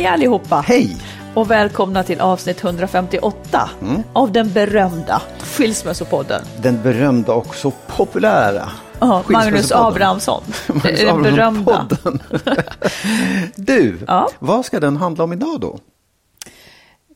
[0.00, 0.60] Hej allihopa!
[0.66, 0.96] Hej!
[1.34, 3.70] Och välkomna till avsnitt 158
[4.12, 6.42] av den berömda Skilsmässopodden.
[6.62, 8.68] Den berömda och så populära
[9.00, 9.72] Ja, Magnus.
[9.72, 10.42] Abrahamsson.
[10.68, 11.88] Magnus den berömda.
[13.56, 14.28] du, Ja.
[14.38, 15.78] vad ska den handla om idag då?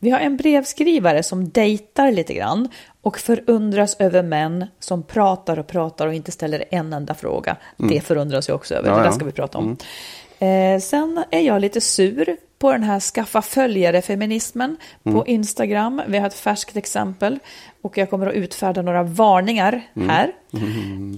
[0.01, 2.69] Vi har en brevskrivare som dejtar lite grann
[3.03, 7.57] och förundras över män som pratar och pratar och inte ställer en enda fråga.
[7.77, 9.77] Det förundras jag också över, Ja, det där ska vi prata om.
[10.39, 16.03] Eh, sen är jag lite sur på den här skaffa följare-feminismen på Instagram.
[16.09, 17.39] Vi har ett färskt exempel
[17.83, 20.33] och jag kommer att utfärda några varningar här.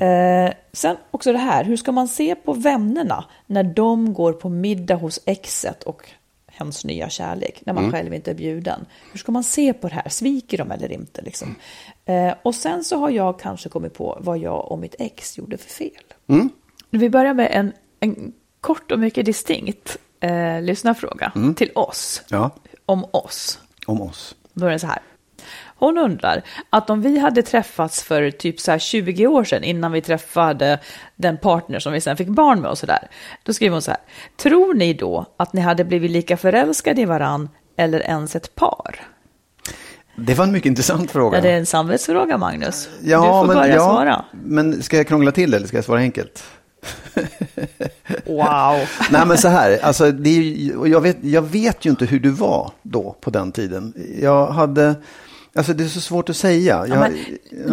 [0.01, 4.49] Eh, sen också det här, hur ska man se på vännerna när de går på
[4.49, 6.09] middag hos exet och
[6.47, 8.87] hens nya kärlek, när man själv inte är bjuden.
[9.13, 10.09] Hur ska man se på det här?
[10.09, 11.23] Sviker de eller inte?
[11.23, 11.55] Liksom?
[12.05, 15.57] Eh, och sen så har jag kanske kommit på vad jag och mitt ex gjorde
[15.57, 16.05] för fel.
[16.91, 22.51] Vi börjar med en, en kort och mycket distinkt eh, lyssnarfråga till oss, Ja,
[22.87, 23.59] om oss.
[23.87, 24.35] om oss.
[24.53, 24.99] Då är det så här.
[25.79, 29.93] Hon undrar att om vi hade träffats för typ så här 20 år sedan innan
[29.93, 30.79] vi träffade
[31.17, 33.09] den partner som vi sen fick barn med och så där.
[33.43, 34.01] Då skriver hon så här.
[34.37, 39.01] Tror ni då att ni hade blivit lika förälskade i varann eller ens ett par?
[40.17, 41.39] Det var en mycket intressant fråga.
[41.39, 42.89] Ja, det är en samvetsfråga Magnus.
[43.03, 44.25] Ja, du får men, börja ja, svara.
[44.33, 46.45] Men ska jag krångla till det eller ska jag svara enkelt?
[48.27, 48.89] Wow.
[49.11, 52.21] Nej men så här, alltså, det är, ju- jag, vet, jag vet ju inte hur
[52.21, 53.93] du var då på den tiden.
[54.21, 54.95] Jag hade,
[55.55, 56.85] alltså det är så svårt att säga.
[56.89, 57.13] Ja, Jag, men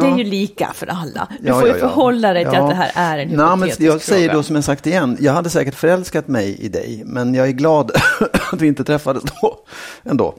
[0.02, 0.18] det är ja.
[0.18, 1.28] ju lika för alla.
[1.40, 1.88] Du Ja, får ju ja, ja.
[1.88, 2.64] förhålla dig till Ja.
[2.64, 4.38] att det här är en Nej, men hypotetisk Jag säger fråga.
[4.38, 7.52] då som jag sagt igen, jag hade säkert förälskat mig i dig, men jag är
[7.52, 7.92] glad
[8.52, 9.58] att vi inte träffades då
[10.04, 10.36] ändå.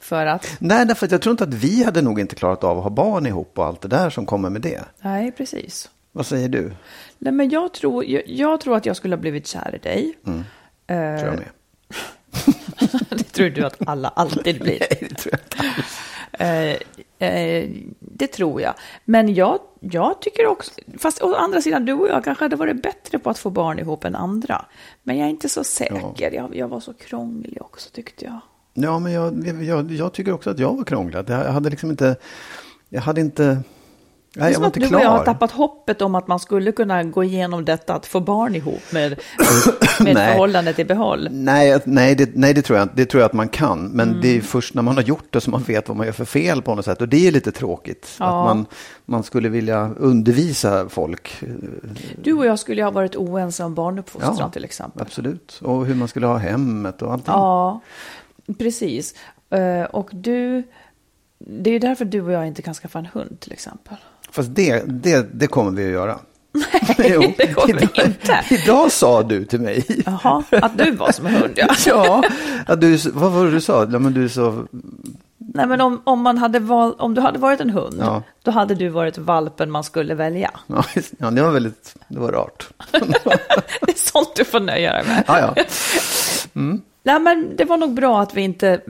[0.00, 2.76] För att, Nej, därför att jag tror inte att vi hade nog inte klarat av
[2.78, 4.80] att ha barn ihop och allt det där som kommer med det.
[5.02, 5.88] nej precis.
[6.12, 6.72] Vad säger du?
[7.18, 10.18] Nej, men jag tror, jag, jag tror att jag skulle ha blivit kär i dig.
[10.26, 10.38] Mm.
[10.86, 11.48] Eh, Tror jag med.
[13.18, 14.78] det tror du att alla alltid blir.
[14.80, 15.82] Nej, det tror jag inte.
[17.18, 17.70] Eh, eh,
[18.00, 18.74] det tror jag.
[19.04, 22.82] Men jag, jag tycker också, fast å andra sidan, du och jag kanske hade varit
[22.82, 24.64] bättre på att få barn ihop än andra.
[25.02, 26.32] Men jag är inte så säker.
[26.34, 28.40] Jag, jag var så krånglig också tyckte jag.
[28.74, 31.30] Ja, men jag, jag, jag tycker också att jag var krånglad.
[31.30, 32.16] Jag hade liksom inte,
[32.88, 33.58] jag hade inte,
[34.38, 36.38] Det är nej, jag som att du och jag har tappat hoppet om att man
[36.40, 39.10] skulle kunna gå igenom detta att få barn ihop med,
[40.00, 40.32] med Nej.
[40.32, 41.28] förhållandet i behåll.
[41.30, 43.88] Nej, nej, det, nej det, tror jag, det tror jag att man kan.
[43.88, 44.20] Men Mm.
[44.20, 46.24] det är först när man har gjort det som man vet vad man gör för
[46.24, 47.00] fel på något sätt.
[47.00, 48.16] Och det är lite tråkigt.
[48.18, 48.26] Ja.
[48.50, 48.66] Att man,
[49.04, 51.42] man skulle vilja undervisa folk.
[52.22, 55.02] Du och jag skulle ju ha varit oense om barnuppfostran Ja, till exempel.
[55.02, 55.60] Absolut.
[55.62, 57.32] Och hur man skulle ha hemmet och allting.
[57.34, 57.80] Ja,
[58.58, 59.14] precis.
[59.50, 60.62] Eh, Och du,
[61.38, 63.96] det är ju därför du och jag inte kan skaffa en hund till exempel.
[64.30, 66.18] Fast det, det, det kommer vi att göra.
[66.98, 68.44] Nej, det kommer vi idag, inte.
[68.50, 70.02] Idag sa du till mig.
[70.06, 71.68] Jaha, att du var som en hund ja.
[71.86, 72.24] Ja,
[72.66, 73.86] att du, vad var det du sa?
[73.92, 74.66] Ja, men du så
[75.54, 78.22] Nej, men om, om, man hade val, om du hade varit en hund, Ja.
[78.42, 80.50] då hade du varit valpen man skulle välja.
[80.66, 80.84] Ja,
[81.18, 82.68] ja, det var väldigt, det var rart.
[82.90, 85.24] Det är sånt du får nöja dig med.
[85.26, 85.64] Ja, ja.
[87.02, 88.80] Nej, men det var nog bra att vi inte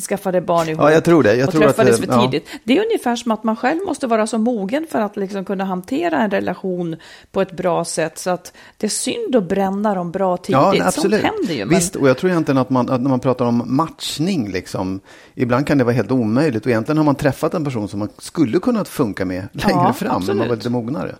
[0.00, 1.34] skaffade barn ihop Ja, jag tror det.
[1.36, 2.30] Jag och tror att träffades det- för ja.
[2.30, 2.48] tidigt.
[2.64, 5.64] Det är ungefär som att man själv måste vara så mogen för att liksom kunna
[5.64, 6.96] hantera en relation
[7.32, 8.18] på ett bra sätt.
[8.18, 10.52] Så att det är synd att bränna dem bra tidigt.
[10.52, 11.22] Ja, nej, Sånt absolut.
[11.22, 11.64] händer ju.
[11.64, 11.74] Men...
[11.74, 15.00] Visst, och jag tror egentligen att, man, att när man pratar om matchning, liksom,
[15.34, 16.64] ibland kan det vara helt omöjligt.
[16.64, 19.92] Och egentligen har man träffat en person som man skulle kunna funka med längre Ja,
[19.92, 20.48] fram, när man absolut.
[20.48, 21.14] var lite mognare.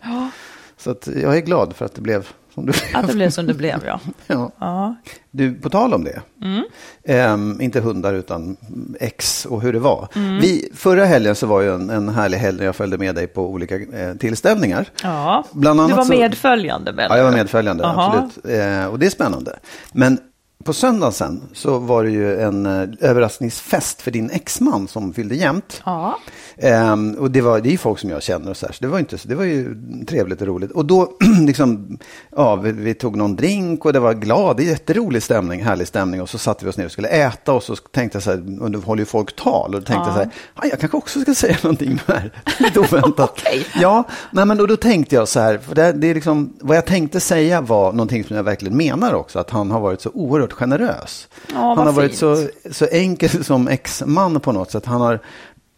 [0.79, 2.97] Så att jag är glad för att det blev som det blev.
[3.03, 4.01] Att det blev som det blev, ja.
[4.27, 4.51] Ja.
[4.59, 4.97] ja.
[5.31, 6.21] Du, på tal om det.
[6.43, 6.65] Mm.
[7.05, 8.57] Ehm, inte hundar utan
[9.01, 10.09] ex och hur det var.
[10.15, 10.39] Mm.
[10.41, 13.27] Vi, förra helgen så var ju en, en härlig helg när jag följde med dig
[13.27, 14.89] på olika eh, tillställningar.
[15.03, 15.45] ja.
[15.53, 17.07] Bland Du annat var så- medföljande väl?
[17.11, 18.07] Ja, jag var medföljande, Jaha.
[18.19, 18.61] absolut.
[18.61, 19.59] Eh, och det är spännande.
[19.93, 20.19] Men
[20.65, 25.35] på söndagen sen så var det ju en eh, överraskningsfest för din exman som fyllde
[25.35, 25.83] jämnt.
[25.85, 26.19] Ja.
[26.59, 28.79] Ehm, och det, var, det är ju folk som jag känner och så här, så
[28.81, 29.75] det var, inte, det var ju
[30.09, 30.71] trevligt och roligt.
[30.71, 31.13] Och då
[31.47, 31.99] liksom,
[32.37, 35.87] ja, vi, vi tog någon drink och det var glad, det är jätterolig stämning, härlig
[35.89, 36.23] stämning.
[36.23, 38.63] Och så satte vi oss ner och skulle äta och så tänkte jag så här,
[38.63, 39.75] och då håller ju folk tal.
[39.75, 42.33] Och då tänkte jag så här, "Ja, jag kanske också ska säga någonting här.
[42.59, 43.31] Lite oväntat.
[43.39, 43.67] Okej.
[43.81, 46.77] Ja, nej, men då, då tänkte jag så här, för det, det är liksom, vad
[46.77, 50.11] jag tänkte säga var någonting som jag verkligen menar också, att han har varit så
[50.15, 51.29] oerhört generös.
[51.53, 52.19] Ja, han har varit fint.
[52.19, 54.87] så, så enkel som ex-man på något sätt.
[54.87, 55.21] Han har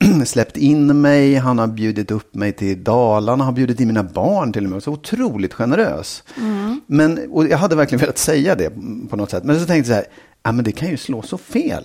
[0.27, 4.53] släppt in mig, han har bjudit upp mig till Dalarna, har bjudit in mina barn
[4.53, 4.83] till och med.
[4.83, 6.23] Så otroligt generös.
[6.37, 6.81] Mm.
[6.87, 8.71] Men, och jag hade verkligen velat säga det
[9.11, 9.45] på något sätt.
[9.45, 11.85] Men så tänkte jag så här, ja, men det kan ju slå så fel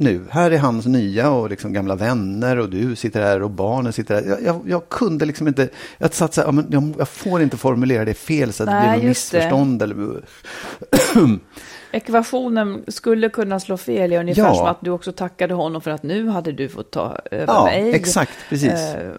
[0.00, 0.24] nu.
[0.30, 4.14] Här är hans nya och liksom gamla vänner och du sitter här och barnen sitter
[4.14, 4.22] här.
[4.28, 5.68] Jag, jag, jag kunde liksom inte,
[5.98, 8.68] jag satt så här, ja, men jag, jag får inte formulera det fel så att
[8.68, 9.38] det Nej, blir något just det.
[9.38, 9.82] missförstånd.
[9.82, 9.96] Eller,
[11.92, 14.54] Ekvationen skulle kunna slå fel, ja, ungefär Ja.
[14.54, 17.64] som att du också tackade honom för att nu hade du fått ta över Ja,
[17.64, 17.94] mig.
[17.94, 18.72] exakt, precis.
[18.72, 19.10] Eh,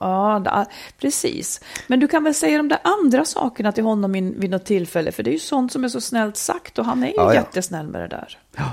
[0.00, 0.66] ja, da,
[1.00, 1.60] precis.
[1.86, 5.12] Men du kan väl säga de där andra sakerna till honom in, vid något tillfälle,
[5.12, 7.22] för det är ju sånt som är så snällt sagt och han är ju Ja,
[7.28, 7.34] ja.
[7.34, 8.38] jättesnäll med det där.
[8.56, 8.70] Ja,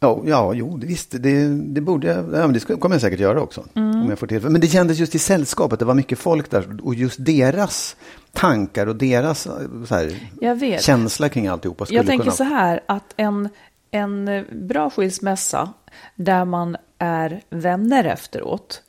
[0.00, 3.20] ja jo, det- visst, det, det borde jag, ja, men det ska- kommer jag säkert
[3.20, 3.64] göra också.
[3.74, 4.02] Mm.
[4.02, 4.48] Om jag får.
[4.48, 7.96] Men det kändes just i sällskapet, det var mycket folk där och just deras
[8.32, 9.52] tankar och deras eh,
[9.88, 12.36] så här, känsla kring alltihopa skulle Jag tänker kunna...
[12.36, 13.48] så här att en,
[13.90, 15.72] en bra skilsmässa
[16.16, 18.82] där man är vänner efteråt,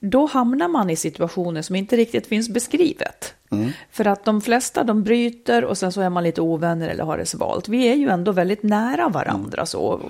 [0.00, 3.34] då hamnar man i situationer som inte riktigt finns beskrivet.
[3.56, 3.72] Mm.
[3.90, 7.18] För att de flesta de bryter och sen så är man lite ovänner eller har
[7.18, 7.68] det svalt.
[7.68, 10.00] Vi är ju ändå väldigt nära varandra så,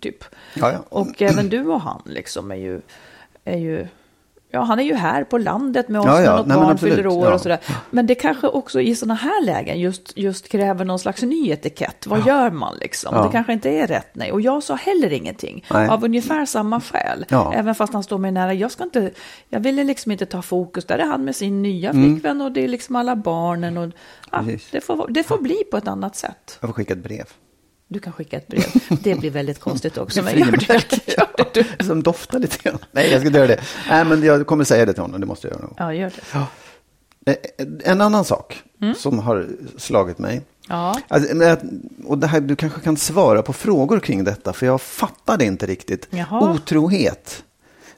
[0.00, 0.24] typ.
[0.54, 0.78] Ja, ja.
[0.88, 2.80] Och även du och han liksom är ju,
[3.44, 3.86] är ju
[4.50, 6.30] Ja, han är ju här på landet med oss Ja, ja.
[6.30, 7.34] när något Nej, barn fyller år Ja.
[7.34, 7.58] och sådär.
[7.90, 12.06] Men det kanske också i sådana här lägen just, just kräver någon slags ny etikett.
[12.06, 13.14] Vad gör man liksom?
[13.22, 14.32] Det kanske inte är rätt nej.
[14.32, 15.64] Och jag sa heller ingenting.
[15.70, 15.88] Nej.
[15.88, 17.26] Av ungefär samma skäl.
[17.54, 18.54] Även fast han står mig nära.
[18.54, 19.10] Jag, ska inte,
[19.48, 20.84] jag ville liksom inte ta fokus.
[20.84, 22.04] Där är han med sin nya Mm.
[22.12, 23.76] flickvän och det är liksom alla barnen.
[23.78, 23.90] Och,
[24.30, 24.68] Precis.
[24.70, 26.58] det, får, det får bli på ett annat sätt.
[26.60, 27.24] Jag får skicka ett brev.
[27.88, 28.64] Du kan skicka ett brev.
[29.02, 30.22] Det blir väldigt konstigt också.
[30.22, 30.68] Men gör det.
[31.18, 31.84] Gör det.
[31.84, 32.78] Som doftar lite grann.
[32.92, 33.60] Nej, jag ska inte göra det.
[33.88, 35.74] Nej, men jag kommer säga det till honom, det måste jag göra nog.
[35.78, 36.12] Ja, gör
[37.24, 37.32] det.
[37.32, 38.94] Eh, En annan sak Mm.
[38.94, 39.46] som har
[39.76, 40.42] slagit mig.
[40.68, 41.00] Ja.
[41.08, 41.56] Alltså,
[42.06, 45.66] och det här, du kanske kan svara på frågor kring detta, för jag fattade inte
[45.66, 46.06] riktigt.
[46.10, 46.52] Jaha.
[46.54, 47.44] Otrohet.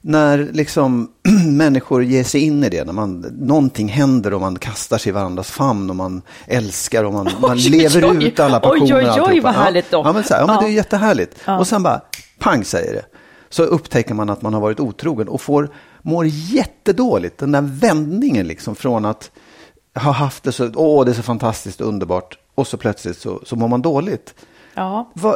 [0.02, 1.08] När liksom
[1.46, 5.12] människor ger sig in i det, när man, någonting händer och man kastar sig i
[5.12, 8.84] varandras famn och man älskar och man, man Oj, lever oj, ut alla oj, passioner.
[8.96, 9.40] oj, oj, alltihopa.
[9.42, 10.02] vad härligt då.
[10.04, 10.60] Ja, men, så här, ja, men Ja.
[10.60, 11.34] det är jättehärligt.
[11.44, 11.58] Ja.
[11.58, 12.00] Och sen bara,
[12.38, 13.04] pang säger det.
[13.48, 15.68] Så upptäcker man att man har varit otrogen och får,
[16.02, 17.38] mår jättedåligt.
[17.38, 19.30] Den där vändningen liksom från att
[19.94, 23.56] ha haft det så, åh det är så fantastiskt underbart och så plötsligt så, så
[23.56, 24.34] mår man dåligt.
[24.74, 25.10] Ja.
[25.14, 25.34] Vad,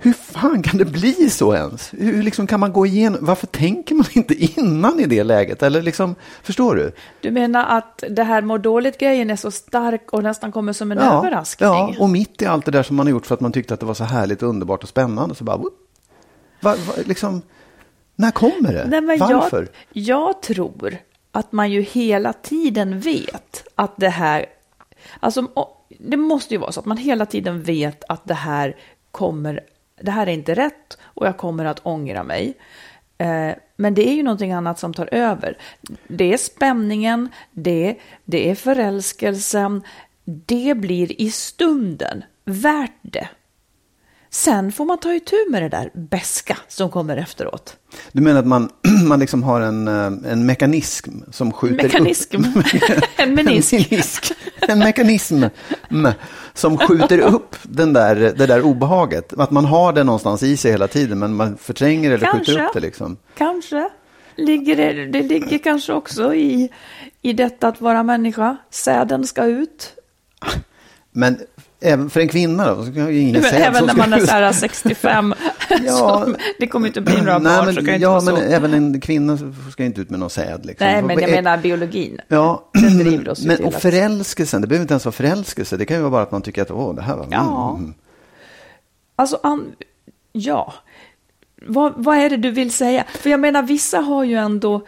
[0.00, 1.94] hur fan kan det bli så ens?
[1.94, 5.62] Hur liksom kan man gå igenom, varför tänker man inte innan i det läget?
[5.62, 6.92] Eller liksom, förstår du?
[7.20, 10.98] Du menar att det här mår dåligt-grejen är så stark och nästan kommer som en
[10.98, 11.68] överraskning?
[11.68, 13.74] ja, och mitt i allt det där som man har gjort för att man tyckte
[13.74, 15.70] att det var så härligt och underbart och spännande så bara, va,
[16.60, 16.74] va,
[17.04, 17.42] liksom,
[18.16, 18.86] när kommer det?
[18.88, 19.68] Nej, men Varför?
[19.92, 20.98] Jag, jag tror
[21.32, 24.46] att man ju hela tiden vet att det här...
[25.20, 25.46] Alltså,
[25.98, 28.76] det måste ju vara så att man hela tiden vet att det här
[29.10, 29.60] kommer...
[30.00, 32.54] Det här är inte rätt och jag kommer att ångra mig.
[33.18, 35.58] Eh, men det är ju någonting annat som tar över.
[36.08, 39.82] Det är spänningen, det, det är förälskelsen.
[40.24, 43.28] Det blir i stunden värt det.
[44.30, 47.76] Sen får man ta itu med det där beska som kommer efteråt.
[48.12, 48.68] Du menar att man,
[49.08, 52.36] man liksom har en, eh, en mekanism som skjuter Mekanism.
[52.36, 52.64] upp...
[53.16, 53.72] En menisk.
[53.72, 54.32] En, menisk.
[54.60, 55.44] en mekanism
[56.54, 59.32] som skjuter upp den där, det där obehaget.
[59.32, 62.52] Att man har det någonstans i sig hela tiden, men man förtränger eller Kanske.
[62.52, 62.80] skjuter upp det.
[62.80, 63.16] Liksom.
[63.34, 63.88] Kanske.
[64.36, 66.68] Ligger det, det ligger kanske också i,
[67.22, 68.56] i detta att vara människa.
[68.70, 69.92] Säden ska ut.
[71.12, 71.38] Men
[71.80, 72.84] även för en kvinna då?
[72.84, 75.34] Så ingen Men även så när man är så här 65.
[75.86, 75.92] Ja.
[75.96, 77.64] som, det kommer inte att bli några Nej, barn.
[77.66, 78.42] men, så kan ja, men så.
[78.42, 79.38] även en kvinna
[79.72, 80.66] ska inte ut med någon säd.
[80.66, 80.86] Liksom.
[80.86, 82.20] Nej, men jag menar biologin.
[82.28, 85.76] Ja, Den driver oss men till och att- förälskelsen, det behöver inte ens vara förälskelse.
[85.76, 87.26] Det kan ju vara bara att man tycker att åh, det här var...
[87.30, 87.76] Ja.
[87.78, 87.94] Mm.
[89.16, 89.64] Alltså, an,
[90.32, 90.74] ja.
[91.66, 93.04] Vad, vad är det du vill säga?
[93.08, 94.86] För jag menar, vissa har ju ändå...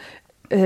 [0.50, 0.60] Eh,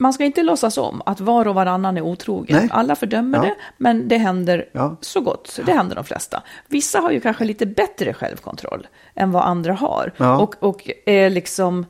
[0.00, 2.56] man ska inte låtsas om att var och varannan är otrogen.
[2.56, 2.68] Nej.
[2.72, 3.44] Alla fördömer Ja.
[3.44, 4.96] det, men det händer Ja.
[5.00, 5.60] så gott.
[5.66, 6.42] Det händer de flesta.
[6.68, 10.12] Vissa har ju kanske lite bättre självkontroll än vad andra har.
[10.16, 10.38] Ja.
[10.38, 11.86] Och, och är liksom...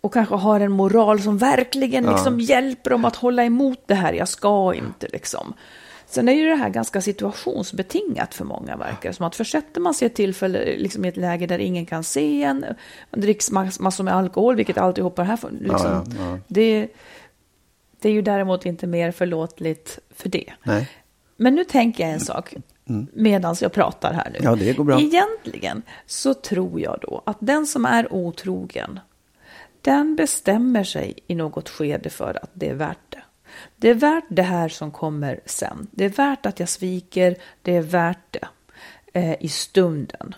[0.00, 4.12] Och kanske har en moral som verkligen liksom hjälper dem att hålla emot det här.
[4.12, 5.54] Jag ska inte liksom.
[6.10, 9.26] Sen är ju det här ganska situationsbetingat för många verkar som.
[9.26, 12.42] Att försätter man sig i ett tillfälle, liksom i ett läge där ingen kan se
[12.42, 12.64] en,
[13.10, 16.38] man dricks mass- massor med alkohol, vilket alltihopa det här får, liksom, Ja, ja, ja.
[16.48, 16.88] Det,
[18.00, 20.52] det är ju däremot inte mer förlåtligt för det.
[20.62, 20.88] Nej.
[21.36, 22.54] Men nu tänker jag en sak
[23.12, 24.38] medan jag pratar här nu.
[24.38, 24.50] Mm.
[24.50, 25.00] Ja, det går bra.
[25.00, 29.00] Egentligen så tror jag då att den som är otrogen,
[29.82, 33.17] den bestämmer sig i något skede för att det är värt det.
[33.76, 35.86] Det är värt det här som kommer sen.
[35.90, 38.48] Det är värt att jag sviker, det är värt det
[39.12, 40.34] eh, i stunden.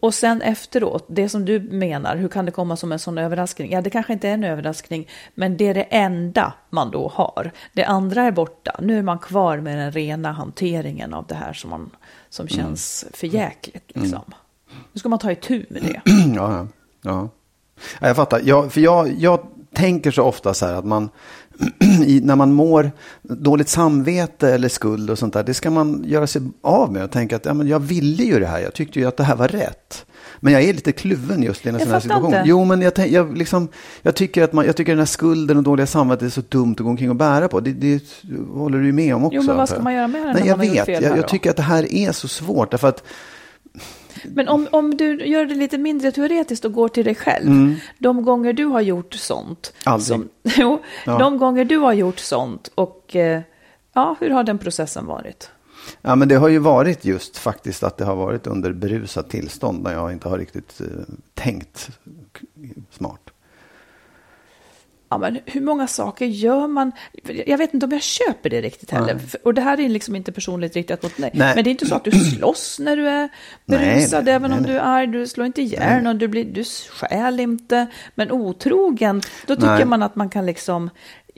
[0.00, 3.72] Och sen efteråt, det som du menar, hur kan det komma som en sån överraskning?
[3.72, 7.50] Ja, det kanske inte är en överraskning, men det är det enda man då har.
[7.72, 8.76] Det andra är borta.
[8.82, 11.90] Nu är man kvar med den rena hanteringen av det här som, man,
[12.28, 13.90] som känns för jäkligt.
[13.94, 14.22] Liksom.
[14.92, 16.00] Nu ska man ta itu med det.
[16.04, 16.66] Ja, ja.
[17.02, 17.28] ja.
[18.00, 18.40] ja jag fattar.
[18.44, 21.08] Jag, för jag, jag tänker så ofta så här att man,
[22.06, 22.90] i, när man mår
[23.22, 27.10] dåligt samvete eller skuld och sånt där, det ska man göra sig av med och
[27.10, 29.36] tänka att ja, men jag ville ju det här, jag tyckte ju att det här
[29.36, 30.06] var rätt.
[30.40, 32.34] Men jag är lite kluven just i en Jag sån här situation.
[32.34, 32.42] inte.
[32.44, 33.68] Jo, men jag, jag, liksom,
[34.02, 36.72] jag, tycker att man, jag tycker den här skulden och dåliga samvetet är så dumt
[36.72, 37.60] att gå omkring och bära på.
[37.60, 38.02] Det, det
[38.52, 39.36] håller du ju med om också.
[39.36, 40.96] Jo, men vad ska man göra med det när Nej, jag man har gjort vet.
[40.96, 42.70] fel jag, jag tycker att det här är så svårt.
[42.70, 43.02] Därför att
[44.24, 47.74] Men om, om du gör det lite mindre teoretiskt och går till dig själv.
[47.98, 49.72] De gånger du har gjort sånt.
[49.86, 49.92] Mm.
[49.94, 50.06] Aldrig.
[50.06, 51.18] Som, jo, Ja.
[51.18, 53.40] de gånger du har gjort sånt och eh,
[53.92, 55.50] ja, hur har den processen varit?
[56.02, 59.82] Ja, men det har ju varit just faktiskt att det har varit under berusat tillstånd
[59.82, 60.86] när jag inte har riktigt eh,
[61.34, 61.90] tänkt
[62.90, 63.20] smart.
[65.12, 66.92] Ja, men hur många saker gör man?
[67.46, 69.18] Jag vet inte om jag köper det riktigt heller.
[69.18, 71.18] För- Och det här är liksom inte personligt riktat mot.
[71.18, 71.30] Nej.
[71.34, 73.28] Men det är inte så att du slåss när du är
[73.66, 74.72] berusad, nej, även nej, om nej.
[74.72, 75.06] du är arg.
[75.06, 77.86] Du slår inte ihjäl någon, du, blir, du stjäl inte.
[78.14, 80.90] Men otrogen, då tycker man att man kan liksom...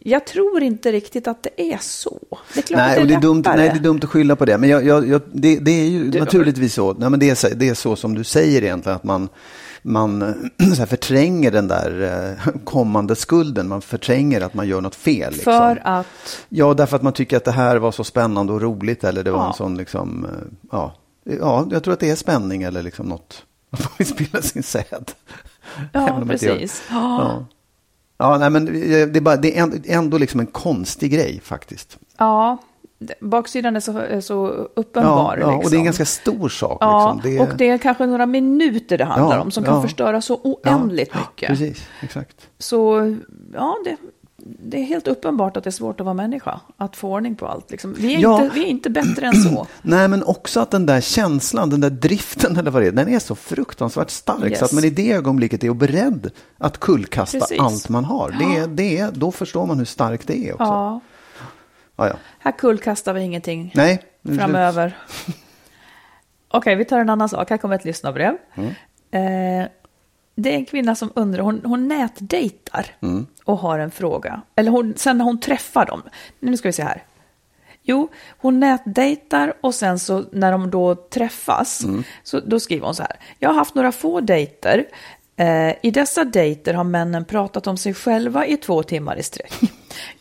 [0.05, 2.19] Jag tror inte riktigt att det är så.
[2.55, 4.11] Det är klart Nej, att det det är är, dumt, nej, det är dumt att
[4.11, 4.59] skylla på det.
[4.59, 6.93] Men jag, jag, jag, det, det är ju naturligtvis så.
[6.93, 8.97] Nej, men det, är, så- det är så som du säger egentligen.
[8.97, 9.29] Att man,
[9.82, 12.00] man eh, förtränger den där
[12.46, 13.68] eh, kommande skulden.
[13.68, 15.32] Man förtränger att man gör något fel.
[15.32, 15.52] Liksom.
[15.52, 16.06] För att...
[16.48, 19.04] Ja, därför att man tycker att det här var så spännande och roligt.
[19.04, 19.48] Eller det var Ja.
[19.48, 20.30] en sån liksom, eh,
[20.70, 20.94] ja.
[21.40, 23.44] ja, jag tror att det är spänning eller liksom något.
[23.70, 25.12] Man vill spilla sin säd.
[25.92, 26.82] Ja, precis.
[26.90, 27.46] Ja.
[28.18, 31.98] Ja, nej, men det är, bara, det är ändå- liksom en konstig grej faktiskt.
[32.18, 32.58] Ja,
[33.21, 35.38] baksidan är så, är så uppenbar.
[35.40, 35.85] Ja, ja, och det är en liksom.
[35.85, 36.78] ganska stor sak.
[36.80, 37.30] Ja, liksom.
[37.30, 40.35] det, och det är kanske några minuter det handlar Ja, om som kan förstöra så
[40.42, 41.49] oändligt mycket.
[41.49, 42.49] Precis, exakt.
[42.59, 43.16] Så
[43.54, 43.97] ja, det,
[44.44, 47.47] det är helt uppenbart att det är svårt att vara människa, att få ordning på
[47.47, 47.71] allt.
[47.71, 47.94] Liksom.
[47.99, 48.42] Vi, är Ja.
[48.42, 49.66] inte, vi är inte bättre än så.
[49.82, 53.09] Nej, men också att den där känslan, den där driften eller vad det är, den
[53.09, 54.44] är så fruktansvärt stark.
[54.50, 54.59] Yes.
[54.59, 57.61] Så att man i det ögonblicket är beredd att kullkasta Precis.
[57.61, 58.37] allt man har.
[58.38, 60.64] Det, är- det är, då förstår man hur starkt det är också.
[60.64, 61.00] Ja,
[61.96, 62.14] Ja, ja.
[62.38, 64.02] här kullkastar vi ingenting Nej,
[64.38, 64.96] framöver.
[66.49, 67.50] Okej, vi tar en annan sak.
[67.50, 68.37] Här kommer ett lyssnarbrev.
[68.54, 68.68] Mm.
[69.11, 69.68] Eh,
[70.34, 73.26] det är en kvinna som undrar, hon, hon nätdejtar Mm.
[73.44, 74.42] och har en fråga.
[74.56, 76.02] Eller hon, sen när hon träffar dem.
[76.40, 77.02] Nu ska vi se här.
[77.82, 78.08] Jo,
[78.38, 81.87] hon nätdejtar och sen så när de då träffas,
[82.22, 83.16] så då skriver hon så här.
[83.38, 84.84] Jag har haft några få dejter.
[85.36, 89.52] Eh, I dessa dejter har männen pratat om sig själva i två timmar i sträck.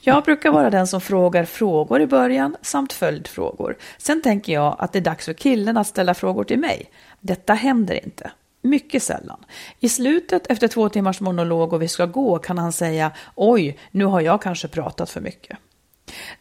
[0.01, 3.77] Jag brukar vara den som frågar frågor i början samt följdfrågor.
[3.97, 6.89] Sen tänker jag att det är dags för killen att ställa frågor till mig.
[7.19, 8.31] Detta händer inte.
[8.61, 9.45] Mycket sällan.
[9.79, 14.05] I slutet efter två timmars monolog och vi ska gå kan han säga oj, nu
[14.05, 15.57] har jag kanske pratat för mycket.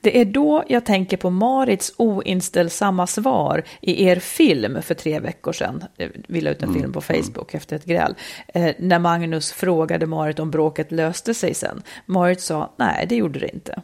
[0.01, 5.53] Det är då jag tänker på Marits oinställsamma svar i er film för tre veckor
[5.53, 5.85] sedan.
[6.29, 8.15] Vi la ut en film på Facebook efter ett gräl.
[8.49, 11.83] Eh, när Magnus frågade Marit om bråket löste sig sen.
[12.07, 13.83] Marit sa nej, det gjorde det inte.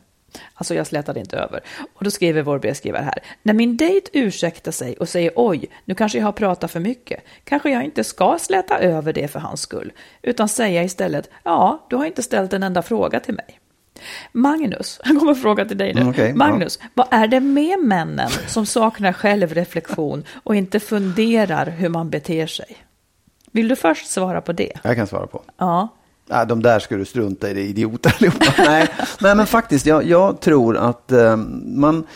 [0.55, 1.61] Alltså jag slätade inte över.
[1.95, 3.19] Och då skriver vår brevskrivare här.
[3.43, 7.25] När min dejt ursäktar sig och säger oj, nu kanske jag har pratat för mycket.
[7.45, 9.93] Kanske jag inte ska släta över det för hans skull.
[10.23, 13.61] Utan säga istället, ja, du har inte ställt en enda fråga till mig.
[14.33, 16.01] Magnus, han kommer fråga till dig nu.
[16.01, 16.35] Mm, ja.
[16.35, 22.47] Magnus, vad är det med männen som saknar självreflektion och inte funderar hur man beter
[22.47, 22.77] sig?
[23.53, 24.73] Vill du först svara på det?
[24.83, 25.43] Jag kan svara på.
[25.59, 25.89] Ja.
[26.29, 28.45] Nej, de där ska du strunta i, det är idioter allihopa.
[28.59, 28.89] nej,
[29.21, 32.07] nej, men faktiskt, jag, jag tror att eh, man,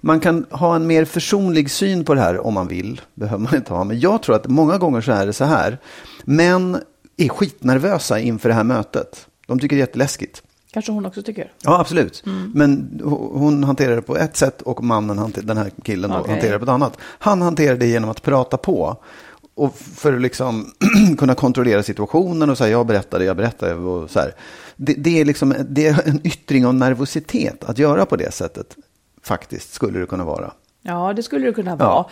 [0.00, 3.00] man kan ha en mer försonlig syn på det här om man vill.
[3.14, 3.84] behöver man inte ha.
[3.84, 5.78] Men jag tror att många gånger så är det så här.
[6.24, 6.82] Män
[7.16, 9.26] är skitnervösa inför det här mötet.
[9.46, 10.42] De tycker det är jätteläskigt.
[10.74, 11.52] Kanske hon också tycker.
[11.62, 12.22] Ja, absolut.
[12.54, 16.16] Men ho- hon hanterar det på ett sätt och mannen, hanter- den här killen, då,
[16.18, 16.32] Okej.
[16.32, 16.98] hanterar det på ett annat.
[17.00, 18.96] Han hanterar det genom att prata på.
[19.54, 20.72] Och för att liksom
[21.18, 24.32] kunna kontrollera situationen och säga jag berättade, jag berättade och så här.
[24.76, 28.76] Det, det, är liksom, det är en yttring av nervositet att göra på det sättet.
[29.22, 30.52] Faktiskt skulle det kunna vara.
[30.82, 32.04] Ja, det skulle det kunna vara.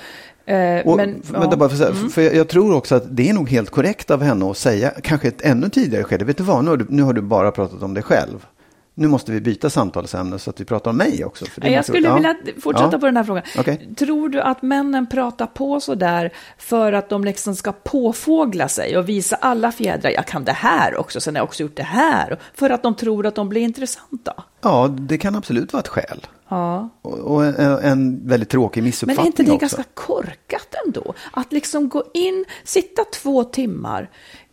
[0.47, 1.41] Eh, Och, men, men, ja.
[1.41, 2.11] vänta bara för, mm.
[2.11, 4.91] för jag, jag tror också att det är nog helt korrekt av henne att säga,
[5.03, 7.51] kanske ett ännu tidigare skede, vet du vad, nu har du, nu har du bara
[7.51, 8.47] pratat om dig själv.
[8.95, 11.45] Nu måste vi byta samtalsämne så att vi pratar om mig också.
[11.47, 12.15] För det jag skulle Ja.
[12.15, 12.99] vilja fortsätta Ja.
[12.99, 13.43] på den här frågan.
[13.59, 13.95] Okej.
[13.99, 18.97] Tror du att männen pratar på så där för att de liksom ska påfågla sig
[18.99, 20.11] och visa alla fjädrar?
[20.11, 22.39] Jag kan det här också, sen har jag också gjort det här.
[22.55, 24.45] För att de tror att de blir intressanta.
[24.61, 26.27] Ja, det kan absolut vara ett skäl.
[26.49, 26.89] Ja.
[27.03, 29.61] Och, och en, en väldigt tråkig Men missuppfattning är inte det också.
[29.77, 31.15] ganska korkat ändå?
[31.33, 34.11] Att liksom gå in, sitta två timmar.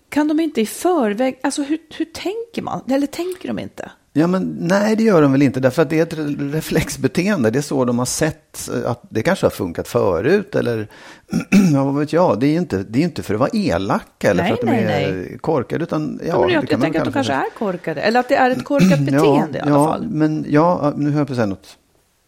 [0.10, 2.82] Kan de inte i förväg, alltså hur, hur tänker man?
[2.92, 3.92] Eller tänker de inte?
[4.14, 5.60] Ja, men nej, det gör de väl inte.
[5.60, 7.50] Därför att det är ett re- reflexbeteende.
[7.50, 10.56] Det är så de har sett att det kanske har funkat förut.
[10.56, 10.88] Eller
[11.74, 12.40] ja, vad vet jag.
[12.40, 14.62] Det är ju inte, det är inte för att vara elaka eller Nej, för att
[14.62, 15.38] de nej, är nej.
[15.42, 15.84] korkade.
[15.84, 18.02] Utan, ja, Ja, men jag, jag tänker att de kanske är korkade.
[18.02, 20.08] Eller att det är ett korkat beteende i alla ja, fall.
[20.10, 21.78] Men ja, nu höll jag på att säga något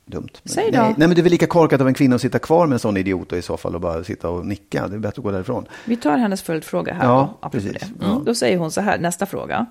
[0.05, 0.29] dumt.
[0.45, 0.77] Säg då.
[0.79, 2.73] Nej, nej, men det är väl lika korkat av en kvinna att sitta kvar med
[2.75, 4.87] en sån idiot i så fall och bara sitta och nicka.
[4.87, 5.65] Det är bättre att gå därifrån.
[5.85, 7.05] Vi tar hennes följdfråga här.
[7.05, 7.83] Ja, då, precis.
[8.01, 8.23] Mm.
[8.25, 9.65] Då säger hon så här, nästa fråga.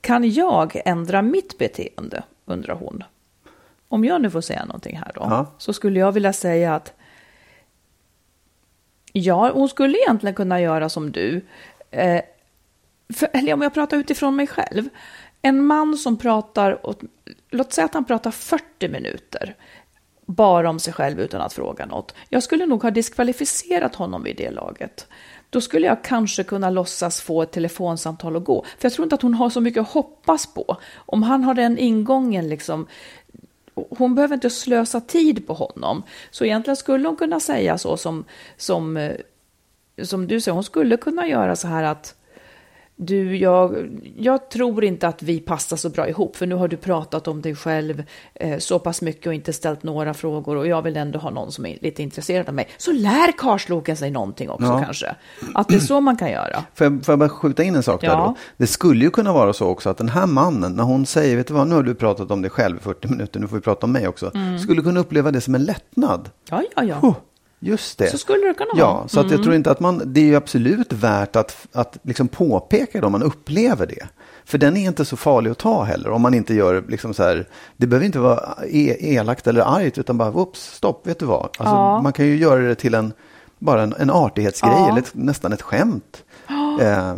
[0.00, 3.04] Kan jag ändra mitt beteende, undrar hon.
[3.88, 5.46] Om jag nu får säga någonting här då, Ja.
[5.58, 6.92] så skulle jag vilja säga att
[9.12, 11.44] ja, hon skulle egentligen kunna göra som du.
[11.90, 12.22] Eh,
[13.14, 14.88] för, eller om jag pratar utifrån mig själv.
[15.42, 17.00] En man som pratar, åt,
[17.50, 19.54] låt säga att han pratar 40 minuter
[20.26, 22.14] bara om sig själv utan att fråga något.
[22.28, 25.08] Jag skulle nog ha diskvalificerat honom vid det laget.
[25.50, 28.64] Då skulle jag kanske kunna låtsas få ett telefonsamtal att gå.
[28.78, 30.76] För jag tror inte att hon har så mycket att hoppas på.
[30.94, 32.86] Om han har den ingången liksom,
[33.74, 36.02] hon behöver inte slösa tid på honom.
[36.30, 38.24] Så egentligen skulle hon kunna säga så som,
[38.56, 39.16] som, eh,
[40.02, 42.14] som du säger, hon skulle kunna göra så här att
[43.02, 43.76] du, jag,
[44.16, 47.42] jag tror inte att vi passar så bra ihop, för nu har du pratat om
[47.42, 48.02] dig själv
[48.34, 51.52] eh, så pass mycket och inte ställt några frågor och jag vill ändå ha någon
[51.52, 52.68] som är lite intresserad av mig.
[52.78, 54.82] Så lär karsloken sig någonting också Ja.
[54.84, 55.14] kanske.
[55.54, 56.64] Att det är så man kan göra.
[56.74, 58.16] Får jag, får jag bara skjuta in en sak där Ja.
[58.16, 58.34] då?
[58.56, 61.46] Det skulle ju kunna vara så också att den här mannen, när hon säger, vet
[61.46, 63.62] du vad, nu har du pratat om dig själv i 40 minuter, nu får vi
[63.62, 64.58] prata om mig också, Mm.
[64.58, 66.30] skulle kunna uppleva det som en lättnad.
[66.50, 66.98] Ja, ja, ja.
[67.02, 67.14] Oh,
[67.60, 68.10] just det.
[68.10, 69.08] Så skulle det kunna Ja, vara.
[69.08, 72.28] så att jag tror inte att man, det är ju absolut värt att, att liksom
[72.28, 74.06] påpeka det om man upplever det.
[74.44, 77.22] För den är inte så farlig att ta heller, om man inte gör liksom så
[77.22, 81.26] här, det behöver inte vara e- elakt eller argt, utan bara, whoops, stopp, vet du
[81.26, 81.42] vad?
[81.42, 82.02] Alltså, Ja.
[82.02, 83.12] Man kan ju göra det till en,
[83.58, 84.88] bara en, en artighetsgrej, Ja.
[84.88, 86.24] eller ett, nästan ett skämt.
[86.80, 87.14] Eh,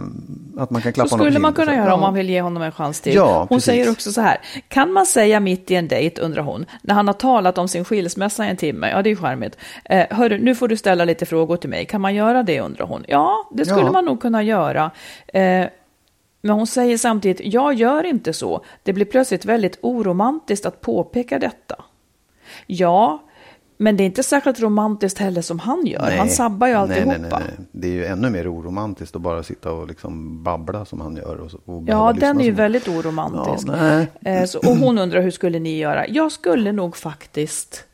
[0.57, 2.62] att man kan klappa Så honom skulle man kunna göra om man vill ge honom
[2.62, 3.15] en chans till.
[3.15, 3.65] Ja, hon precis.
[3.65, 4.38] säger också så här,
[4.69, 7.85] kan man säga mitt i en dejt, undrar hon, när han har talat om sin
[7.85, 11.27] skilsmässa i en timme, ja det är charmigt, eh, hörru, nu får du ställa lite
[11.27, 13.05] frågor till mig, kan man göra det, undrar hon.
[13.09, 13.93] Ja, det skulle Ja.
[13.93, 14.91] man nog kunna göra.
[15.27, 15.67] Eh,
[16.45, 21.38] men hon säger samtidigt, jag gör inte så, det blir plötsligt väldigt oromantiskt att påpeka
[21.38, 21.77] detta.
[22.67, 23.23] Ja,
[23.83, 27.11] men det är inte särskilt romantiskt heller som han gör, han sabbar ju nej, alltihopa.
[27.11, 27.66] nej, nej, nej.
[27.73, 31.37] Det är ju ännu mer oromantiskt att bara sitta och liksom babbla som han gör.
[31.40, 33.68] Och, och Ja, den är ju som- väldigt oromantisk.
[33.68, 34.37] Ja, nej.
[34.37, 36.09] Eh, så, och hon undrar hur skulle ni göra?
[36.09, 37.85] Jag skulle nog faktiskt...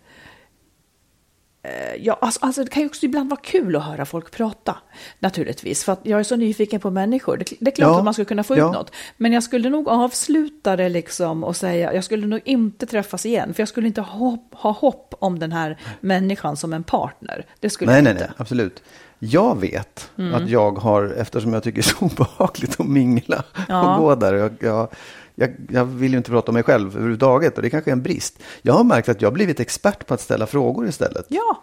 [1.69, 4.77] Eh, ja, alltså, alltså, det kan ju också ibland vara kul att höra folk prata,
[5.19, 5.85] naturligtvis.
[5.85, 7.37] För att jag är så nyfiken på människor.
[7.37, 8.73] Det, det är klart Ja, att man skulle kunna få ut ja.
[8.73, 8.93] något.
[9.17, 13.55] Men jag skulle nog avsluta det liksom och säga, jag skulle nog inte träffas igen.
[13.55, 17.47] För jag skulle inte ha, hopp- ha hopp om den här människan som en partner.
[17.61, 18.25] Det skulle Nej, jag nej, inte.
[18.25, 18.83] nej, absolut.
[19.19, 20.35] Jag vet Mm.
[20.35, 23.97] att jag har, eftersom jag tycker det är så obehagligt att mingla Ja.
[23.97, 24.35] och gå där.
[24.35, 24.89] Jag, jag,
[25.39, 28.03] jag, jag vill ju inte prata om mig själv överhuvudtaget och det kanske är en
[28.03, 28.39] brist.
[28.63, 31.27] Jag har märkt att jag har blivit expert på att ställa frågor istället.
[31.29, 31.63] Ja,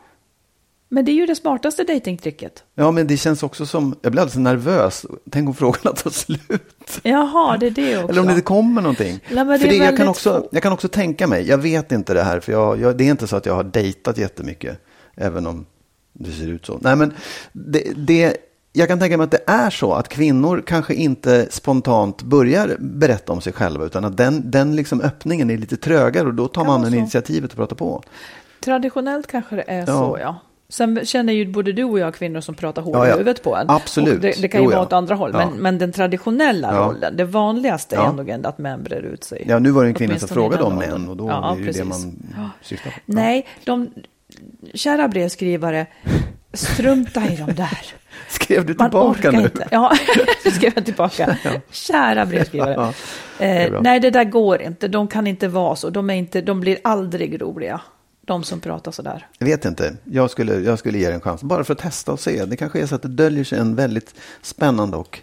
[0.90, 2.64] men det är ju det smartaste datingtricket.
[2.76, 5.06] Ja, men det känns också som, jag blir alldeles nervös.
[5.32, 7.00] Tänk om frågorna tar slut.
[7.04, 8.10] Jaha, det är det också.
[8.10, 9.20] Eller om det inte kommer någonting.
[9.32, 11.58] Nej, men för det är det, jag, kan också, jag kan också tänka mig, jag
[11.58, 14.18] vet inte det här, för jag, jag, det är inte så att jag har dejtat
[14.18, 14.78] jättemycket,
[15.16, 15.66] även om
[16.14, 16.80] det ser ut så.
[16.82, 17.14] Nej, men
[17.54, 18.38] det, det,
[18.78, 23.34] jag kan tänka mig att det är så att kvinnor kanske inte spontant börjar berätta
[23.34, 26.66] om sig själva, utan att den, den liksom öppningen är lite trögare och då tar
[26.66, 28.04] man initiativet och pratar på.
[28.60, 29.86] Traditionellt kanske det är Ja.
[29.86, 30.36] så, ja.
[30.70, 33.14] Sen känner ju både du och jag kvinnor som pratar hål Ja, i ja.
[33.14, 33.70] huvudet på en.
[33.70, 34.22] Absolut.
[34.22, 34.78] Det, det kan ju Jo, ja.
[34.78, 35.34] vara åt andra håll.
[35.34, 39.46] Men, men den traditionella rollen, det vanligaste är nog ändå att män breder ut sig.
[39.48, 41.58] Ja, nu var det en kvinna som i frågade om män och då Ja, är
[41.60, 42.22] det ju det man
[42.62, 42.96] syftar på.
[43.06, 43.90] Nej, de,
[44.74, 45.86] kära brevskrivare,
[46.56, 47.80] strunta i de där.
[48.30, 49.42] Skrev du tillbaka nu?
[49.42, 49.68] inte.
[49.72, 49.94] Ja,
[50.44, 51.38] så skrev jag tillbaka.
[51.72, 52.74] Kära brevskrivare.
[52.74, 52.94] Ja,
[53.40, 54.88] är eh, nej, det där går inte.
[54.88, 55.90] De kan inte vara så.
[55.90, 57.82] De, är inte, de blir aldrig roliga.
[58.26, 59.28] De som pratar så där.
[59.38, 59.96] Jag vet inte.
[60.04, 61.44] Jag skulle, jag skulle ge det en chans.
[61.44, 62.46] Bara för att testa och se.
[62.46, 65.20] Det kanske är så att det döljer sig en väldigt spännande och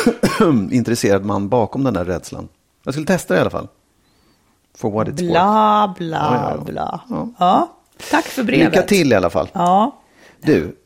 [0.70, 2.48] intresserad man bakom den där rädslan.
[2.82, 3.68] Jag skulle testa det i alla fall.
[4.78, 5.30] For what it's worth.
[5.30, 6.64] Bla, bla, Ja, ja, ja.
[6.72, 7.00] bla.
[7.08, 7.28] Ja.
[7.38, 7.76] Ja.
[8.10, 8.66] tack för brevet.
[8.66, 9.48] Lycka till i alla fall.
[9.52, 9.98] Ja,
[10.46, 10.76] Du,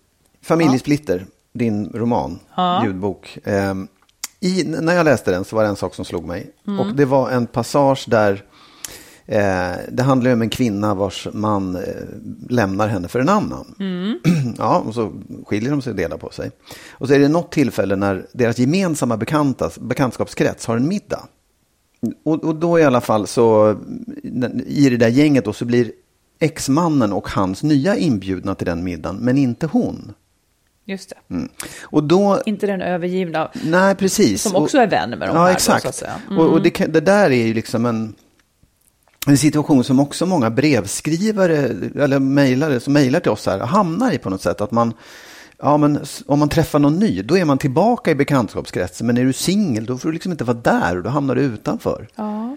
[0.43, 2.85] Familjesplitter, din roman, Ja.
[2.85, 3.39] ljudbok.
[3.45, 3.89] Ehm,
[4.41, 6.51] i, när jag läste den så var det en sak som slog mig.
[6.67, 6.81] Mm.
[6.81, 8.45] Och det var en passage där
[9.27, 11.83] eh, det handlar om en kvinna vars man eh,
[12.49, 13.75] lämnar henne för en annan.
[13.79, 14.19] Mm.
[14.59, 15.13] ja, och så
[15.47, 16.51] skiljer de sig och delar på sig.
[16.91, 21.29] Och så är det något tillfälle när deras gemensamma bekantas, bekantskapskrets har en middag.
[22.25, 23.77] Och, och då i alla fall så,
[24.67, 25.93] i det där gänget då, så blir
[26.41, 30.13] exmannen och hans nya inbjudna till den middagen, men inte hon.
[30.85, 31.35] just det.
[31.35, 31.49] Mm.
[31.83, 33.51] Och då, Inte den övergivna.
[33.65, 34.43] nej precis.
[34.43, 35.83] Som också är vän med de ja, här då, exakt.
[35.83, 36.21] så att säga.
[36.31, 36.39] Mm.
[36.39, 38.15] Och, och det, kan- det där är ju liksom en,
[39.27, 41.57] en situation som också många brevskrivare
[42.03, 44.61] eller mejlare som mejlar till oss här hamnar i på något sätt.
[44.61, 44.93] Att man,
[45.59, 49.07] ja men om man träffar någon ny, då är man tillbaka i bekantskapskretsen.
[49.07, 51.43] Men är du singel, då får du liksom inte vara där och då hamnar du
[51.43, 52.09] utanför.
[52.17, 52.57] Ja.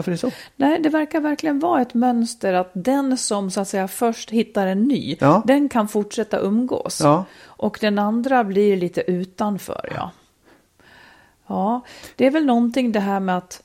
[0.00, 0.30] Varför är det så?
[0.56, 4.66] Nej, det verkar verkligen vara ett mönster att den som så att säga först hittar
[4.66, 5.42] en ny, Ja.
[5.46, 7.00] den kan fortsätta umgås.
[7.02, 7.24] Ja.
[7.44, 10.10] Och den andra blir lite utanför, ja.
[11.46, 11.80] Ja,
[12.16, 13.62] det är väl någonting det här med att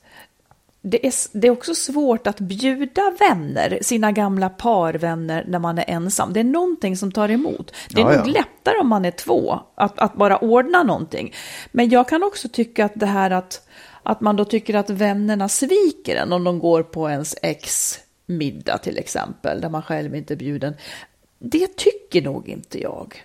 [0.82, 5.84] det är, det är också svårt att bjuda vänner, sina gamla parvänner, när man är
[5.88, 6.32] ensam.
[6.32, 7.72] Det är någonting som tar emot.
[7.90, 8.32] Det är Ja, nog ja.
[8.32, 11.34] lättare om man är två, att, att bara ordna någonting.
[11.72, 13.65] Men jag kan också tycka att det här att,
[14.08, 18.78] att man då tycker att vännerna sviker en om de går på ens ex middag
[18.78, 20.74] till exempel, där man själv inte är bjuden.
[21.38, 23.22] Det tycker nog inte jag.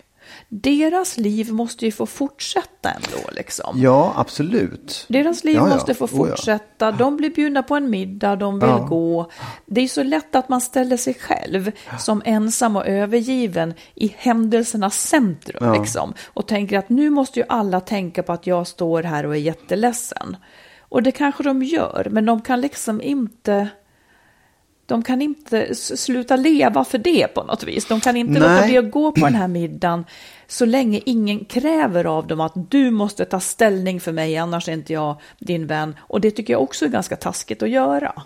[0.48, 3.80] Deras liv måste ju få fortsätta ändå liksom.
[3.80, 5.04] Ja, absolut.
[5.08, 5.74] Deras liv Ja, ja.
[5.74, 6.16] måste få Oh, ja.
[6.16, 6.92] fortsätta.
[6.92, 9.30] De blir bjudna på en middag, de vill gå.
[9.66, 15.00] Det är så lätt att man ställer sig själv som ensam och övergiven i händelsernas
[15.00, 15.82] centrum.
[15.82, 19.34] Liksom, och tänker att nu måste ju alla tänka på att jag står här och
[19.36, 20.36] är jätteledsen.
[20.92, 23.68] Och det kanske de gör, men de kan liksom inte...
[24.86, 27.86] De kan inte sluta leva för det på något vis.
[27.86, 28.68] De kan inte låta Nej.
[28.68, 30.04] bli att gå på den här middagen
[30.46, 34.72] så länge ingen kräver av dem att du måste ta ställning för mig, annars är
[34.72, 35.96] inte jag din vän.
[36.00, 38.22] Och det tycker jag också är ganska taskigt att göra.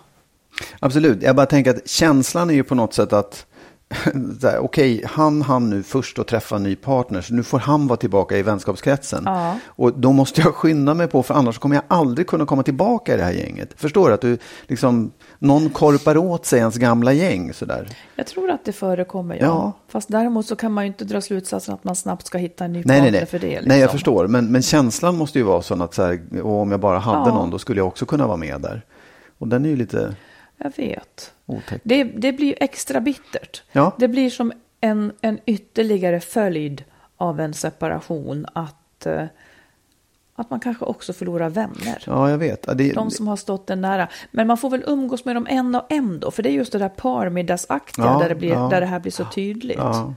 [0.79, 1.23] Absolut.
[1.23, 3.46] Jag bara tänker att känslan är ju på något sätt att
[4.59, 7.97] okej, han han nu först att träffa en ny partner, så nu får han vara
[7.97, 9.23] tillbaka i vänskapskretsen.
[9.25, 9.59] Ja.
[9.67, 13.13] Och då måste jag skynda mig på, för annars kommer jag aldrig kunna komma tillbaka
[13.13, 13.69] i det här gänget.
[13.75, 14.13] Förstår du?
[14.13, 17.87] Att du liksom, någon korpar åt sig ens gamla gäng sådär.
[18.15, 19.41] Jag tror att det förekommer, ja.
[19.45, 19.73] Ja.
[19.87, 22.73] Fast däremot så kan man ju inte dra slutsatsen att man snabbt ska hitta en
[22.73, 23.25] ny Nej, partner nej, nej.
[23.25, 23.47] för det.
[23.47, 23.67] Liksom.
[23.67, 24.27] Nej, jag förstår.
[24.27, 27.29] Men, men känslan måste ju vara sån att så här, och om jag bara hade
[27.29, 27.35] Ja.
[27.35, 28.81] någon, då skulle jag också kunna vara med där.
[29.37, 30.15] Och den är ju lite
[30.57, 31.33] Jag vet.
[31.45, 31.81] otäck.
[31.83, 33.63] Det, det blir ju extra bittert.
[33.71, 33.95] Ja.
[33.99, 36.83] Det blir som en, en ytterligare följd
[37.17, 39.23] av en separation att, eh,
[40.35, 42.03] att man kanske också förlorar vänner.
[42.05, 42.63] Ja, jag vet.
[42.67, 44.07] Ja, det, De som har stått en nära.
[44.31, 46.71] Men man får väl umgås med dem en och en då, för det är just
[46.71, 48.67] det där parmiddagsaktiga Ja, där, det blir, ja.
[48.71, 49.77] där det här blir så tydligt.
[49.77, 50.13] Ja.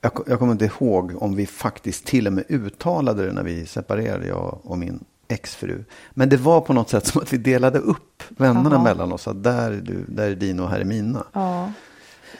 [0.00, 3.66] Jag, jag kommer inte ihåg om vi faktiskt till och med uttalade det när vi
[3.66, 5.84] separerade, jag och min exfru.
[6.10, 8.82] Men det var på något sätt som att vi delade upp vännerna Jaha.
[8.82, 9.28] mellan oss.
[9.28, 11.24] Att där är, du, där är din och här är mina.
[11.32, 11.72] Ja.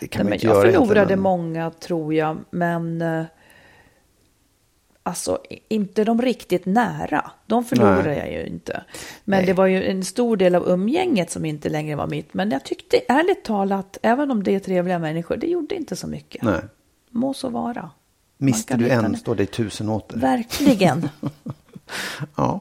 [0.00, 3.24] Det kan Nej, man inte jag göra förlorade egentligen, många tror jag, men eh,
[5.02, 7.30] alltså inte de riktigt nära.
[7.46, 8.18] De förlorade Nej.
[8.18, 8.84] jag ju inte.
[9.24, 9.46] Men Nej.
[9.46, 12.34] det var ju en stor del av umgänget som inte längre var mitt.
[12.34, 16.06] Men jag tyckte ärligt talat, även om det är trevliga människor, det gjorde inte så
[16.06, 16.42] mycket.
[16.42, 16.60] Nej.
[17.10, 17.90] Må så vara.
[18.38, 19.18] Mister du en det.
[19.18, 20.18] står dig tusen åter.
[20.18, 21.08] Verkligen.
[22.36, 22.60] Ja.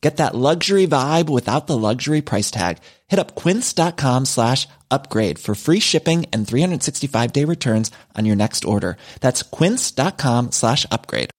[0.00, 2.78] Get that luxury vibe without the luxury price tag.
[3.08, 8.64] Hit up quince.com slash upgrade for free shipping and 365 day returns on your next
[8.64, 8.96] order.
[9.20, 11.30] That's quince.com slash upgrade.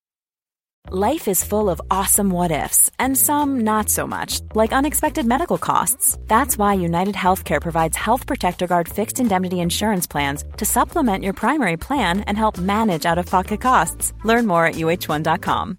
[0.90, 5.56] Life is full of awesome what ifs, and some not so much, like unexpected medical
[5.56, 6.18] costs.
[6.26, 11.34] That's why United Healthcare provides Health Protector Guard fixed indemnity insurance plans to supplement your
[11.34, 14.12] primary plan and help manage out of pocket costs.
[14.24, 15.78] Learn more at uh1.com.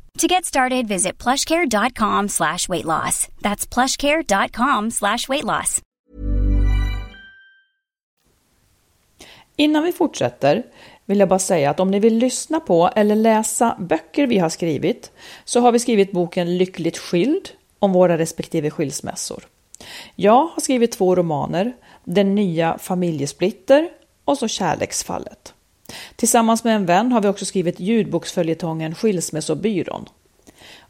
[0.19, 3.27] To get started, visit plushcare.com slash weight loss.
[3.41, 5.81] That's plushcare.com slash weight loss.
[9.55, 10.63] Innan vi fortsätter
[11.05, 14.49] vill jag bara säga att om ni vill lyssna på eller läsa böcker vi har
[14.49, 15.11] skrivit
[15.45, 19.43] så har vi skrivit boken Lyckligt skild om våra respektive skilsmässor.
[20.15, 23.89] Jag har skrivit två romaner, Den nya familjesplitter
[24.25, 25.53] och så Kärleksfallet.
[26.15, 30.05] Tillsammans med en vän har vi också skrivit ljudboksföljetongen Skilsmässobyrån.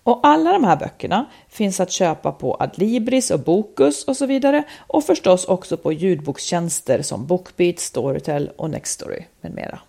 [0.03, 4.63] Och alla de här böckerna finns att köpa på Adlibris och Bokus och så vidare
[4.79, 9.79] och förstås också på ljudbokstjänster som Bookbeat, Storytel och Nextory med mera.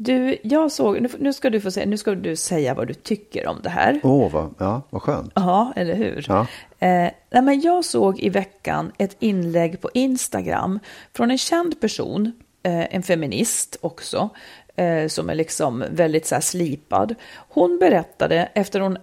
[0.00, 3.46] Du, jag såg, nu ska du få säga, nu ska du säga vad du tycker
[3.46, 4.00] om det här.
[4.02, 5.32] Åh, oh, vad, ja, vad skönt.
[5.34, 6.24] Ja, eller hur?
[6.28, 6.40] Ja.
[6.78, 10.80] Eh, nej, men jag såg i veckan ett inlägg på Instagram
[11.14, 14.28] från en känd person, en feminist också,
[14.76, 17.14] eh, som är liksom väldigt så slipad.
[17.34, 18.98] Hon berättade efter, hon,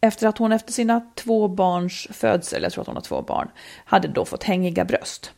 [0.00, 3.48] efter att hon efter sina två barns födsel, jag tror att hon har två barn,
[3.84, 5.32] hade då fått hängiga bröst.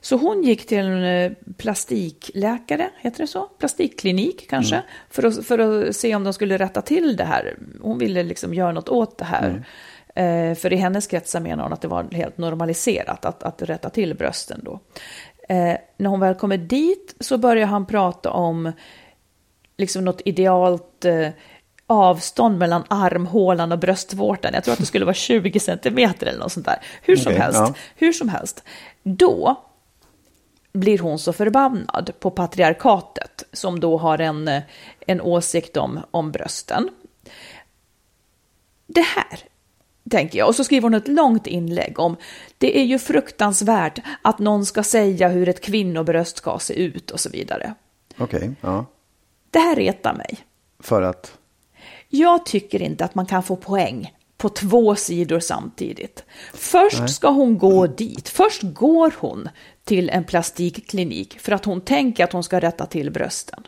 [0.00, 3.46] Så hon gick till en eh, plastikläkare, heter det så?
[3.46, 4.86] Plastikklinik kanske, mm.
[5.10, 7.56] för, att, för att se om de skulle rätta till det här.
[7.80, 9.48] Hon ville liksom göra något åt det här.
[9.48, 9.62] Mm.
[10.16, 13.90] Eh, för i hennes kretsar menar hon att det var helt normaliserat att, att rätta
[13.90, 14.80] till brösten då.
[15.48, 18.72] Eh, när hon väl kommer dit så börjar han prata om
[19.76, 21.28] liksom något idealt eh,
[21.86, 24.54] avstånd mellan armhålan och bröstvårtan.
[24.54, 26.78] Jag tror att det skulle vara 20 centimeter eller något sånt där.
[27.02, 27.74] Hur som okay, helst, ja.
[27.96, 28.64] hur som helst.
[29.02, 29.62] Då
[30.72, 34.60] blir hon så förbannad på patriarkatet som då har en,
[35.06, 36.88] en åsikt om, om brösten.
[38.86, 39.38] Det här
[40.10, 40.48] tänker jag.
[40.48, 42.16] Och så skriver hon ett långt inlägg om
[42.58, 47.20] det är ju fruktansvärt att någon ska säga hur ett kvinnobröst ska se ut och
[47.20, 47.74] så vidare.
[48.18, 48.86] Okej, okay, ja.
[49.50, 50.38] Det här retar mig.
[50.80, 51.38] För att?
[52.08, 56.24] Jag tycker inte att man kan få poäng på två sidor samtidigt.
[56.54, 57.08] Först Nej.
[57.08, 58.28] ska hon gå dit.
[58.28, 59.48] Först går hon
[59.84, 63.66] till en plastikklinik för att hon tänker att hon ska rätta till brösten.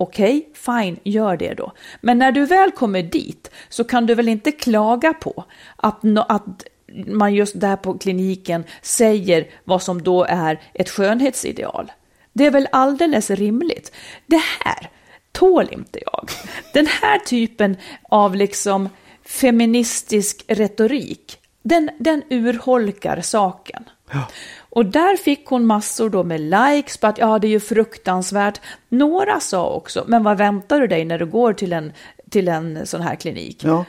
[0.00, 1.72] Okej, okay, fine, gör det då.
[2.00, 5.44] Men när du väl kommer dit så kan du väl inte klaga på
[5.76, 6.64] att, att
[7.06, 11.92] man just där på kliniken säger vad som då är ett skönhetsideal.
[12.32, 13.92] Det är väl alldeles rimligt.
[14.26, 14.90] Det här
[15.32, 16.28] tål inte jag.
[16.72, 18.88] Den här typen av liksom
[19.24, 23.84] feministisk retorik, den, den urholkar saken.
[24.12, 24.28] Ja.
[24.70, 28.60] Och där fick hon massor då med likes på att ja, det är ju fruktansvärt.
[28.88, 31.92] Några sa också, men vad väntar du dig när du går till en,
[32.30, 33.64] till en sån här klinik?
[33.64, 33.84] Ja.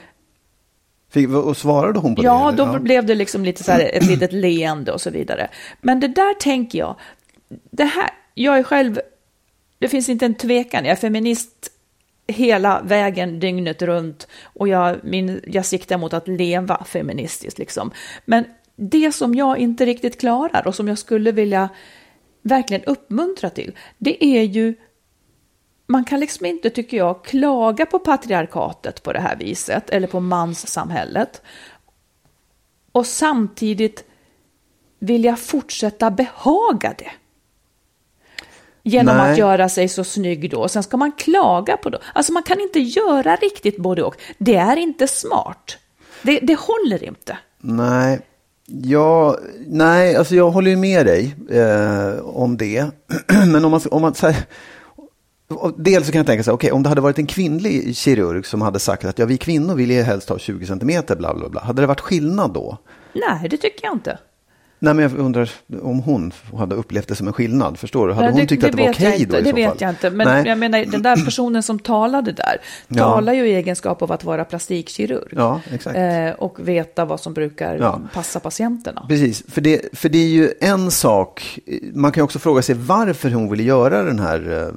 [1.10, 2.56] Fick, och svarade hon på ja, det?
[2.56, 5.48] Då ja, då blev det liksom lite så här ett litet leende och så vidare.
[5.80, 6.96] Men det där tänker jag,
[7.70, 9.00] det här, jag är själv,
[9.78, 11.70] det finns inte en tvekan, jag är feminist
[12.26, 17.90] hela vägen dygnet runt och jag, min, jag siktar mot att leva feministiskt liksom.
[18.24, 18.44] Men
[18.90, 21.68] det som jag inte riktigt klarar och som jag skulle vilja
[22.42, 24.74] verkligen uppmuntra till, det är ju
[25.86, 30.20] man kan liksom inte, tycker jag, klaga på patriarkatet på det här viset, eller på
[30.20, 31.42] manssamhället.
[32.92, 34.04] Och samtidigt
[34.98, 37.10] vilja fortsätta behaga det.
[38.82, 39.32] Genom Nej.
[39.32, 40.68] att göra sig så snygg då.
[40.68, 41.98] Sen ska man klaga på det.
[42.12, 44.16] Alltså man kan inte göra riktigt både och.
[44.38, 45.78] Det är inte smart.
[46.22, 47.38] Det, det håller inte.
[47.58, 48.20] Nej,
[48.66, 52.86] Ja, nej, alltså jag håller ju med dig eh, om det.
[53.46, 54.36] Men om man, om man här,
[55.76, 58.46] dels så kan jag tänka så här, okej, om det hade varit en kvinnlig kirurg
[58.46, 61.48] som hade sagt att ja, vi kvinnor vill ju helst ha 20 centimeter, bla bla
[61.48, 61.60] bla.
[61.60, 62.78] Hade det varit skillnad då?
[63.12, 64.18] Nej, det tycker jag inte.
[64.84, 65.50] Nej, men jag undrar
[65.82, 67.78] om hon hade upplevt det som en skillnad.
[67.78, 68.12] Förstår du?
[68.14, 69.76] Hade Nej, hon tyckt att det var okej inte, då i Det så vet fall?
[69.80, 70.10] jag inte.
[70.10, 70.46] Men Nej.
[70.46, 72.56] jag menar, den där personen som talade där
[72.88, 72.96] Ja.
[73.04, 75.28] talar ju i egenskap av att vara plastikkirurg.
[75.36, 75.96] Ja, exakt.
[75.96, 78.00] Eh, och veta vad som brukar Ja.
[78.14, 79.04] passa patienterna.
[79.08, 81.58] Precis, för det, för det är ju en sak.
[81.94, 84.74] Man kan också fråga sig varför hon ville göra den här eh,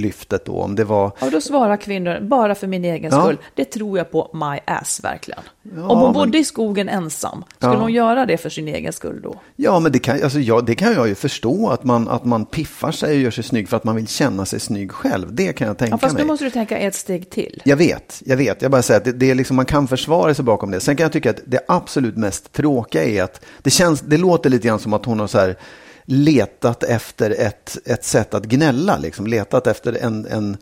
[0.00, 0.52] lyftet då.
[0.52, 1.06] Om det var...
[1.20, 3.22] Och då svarar kvinnor, bara för min egen Ja.
[3.22, 5.40] skull, det tror jag på my ass verkligen.
[5.62, 7.78] Ja, Om hon men- bodde i skogen ensam, skulle Ja.
[7.78, 9.40] hon göra det för sin egen skull då?
[9.56, 11.68] Ja, men det kan, alltså, ja, det kan jag ju förstå.
[11.68, 14.44] Att man, att man piffar sig och gör sig snygg för att man vill känna
[14.46, 15.34] sig snygg själv.
[15.34, 16.22] Det kan jag tänka Ja, fast mig.
[16.22, 17.62] nu måste du tänka ett steg till.
[17.64, 18.62] Jag vet, jag vet.
[18.62, 20.80] Jag bara säger att det, det är liksom, man kan försvara sig bakom det.
[20.80, 24.50] Sen kan jag tycka att det absolut mest tråkiga är att det, känns, det låter
[24.50, 25.56] lite grann som att hon har så här
[26.04, 28.98] letat efter ett, ett sätt att gnälla.
[28.98, 29.26] Liksom.
[29.26, 30.56] Letat efter en, en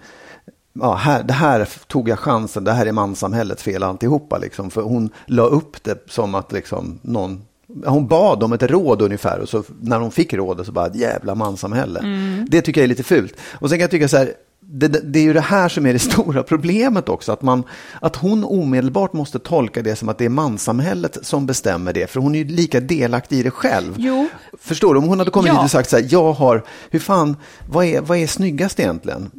[0.73, 4.39] ja, här, det här tog jag chansen, det här är manssamhällets fel alltihopa.
[4.39, 4.71] Liksom.
[4.71, 7.43] För hon la upp det som att liksom någon
[7.87, 11.35] hon bad om ett råd ungefär och så när hon fick rådet så bara jävla
[11.35, 12.01] manssamhälle.
[12.49, 13.35] Det tycker jag är lite fult.
[13.61, 15.87] Och sen kan jag tycka så här, det, det, det är ju det här som
[15.87, 17.33] är det stora problemet också.
[17.33, 17.63] Att, man,
[18.01, 22.11] att hon omedelbart måste tolka det som att det är manssamhället som bestämmer det.
[22.11, 23.95] För hon är ju lika delaktig i det själv.
[23.99, 24.29] Jo.
[24.59, 24.99] Förstår du?
[25.01, 25.55] Om hon hade kommit Ja.
[25.55, 27.37] hit och sagt så här, jag har, hur fan,
[27.71, 29.31] vad är, vad är snyggast egentligen?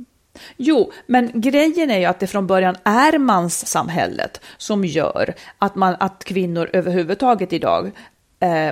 [0.58, 5.96] Jo, men grejen är ju att det från början är manssamhället som gör att, man,
[6.00, 7.92] att kvinnor överhuvudtaget idag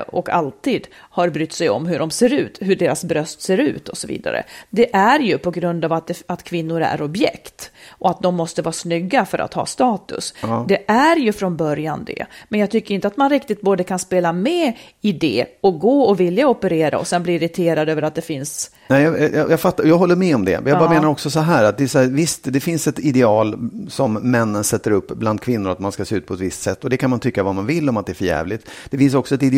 [0.08, 3.90] och alltid har brytt sig om hur de ser ut, hur deras bröst ser ut
[3.90, 4.44] och så vidare.
[4.70, 8.36] Det är ju på grund av att, det, att kvinnor är objekt och att de
[8.36, 10.34] måste vara snygga för att ha status.
[10.68, 14.00] Det är ju från början det, men jag tycker inte att man riktigt både kan
[14.00, 18.16] spela med i det och gå och vilja operera och sen bli irriterad över att
[18.16, 20.52] det finns Nej, jag, jag, jag, fattar, jag håller med om det.
[20.52, 20.90] Jag bara Ja.
[20.90, 24.64] menar också så här att det så här, visst, det finns ett ideal som männen
[24.64, 26.84] sätter upp bland kvinnor att man ska se ut på ett visst sätt.
[26.84, 28.70] Och det kan man tycka vad man vill om att det är för jävligt.
[28.90, 29.57] Det finns också ett ideal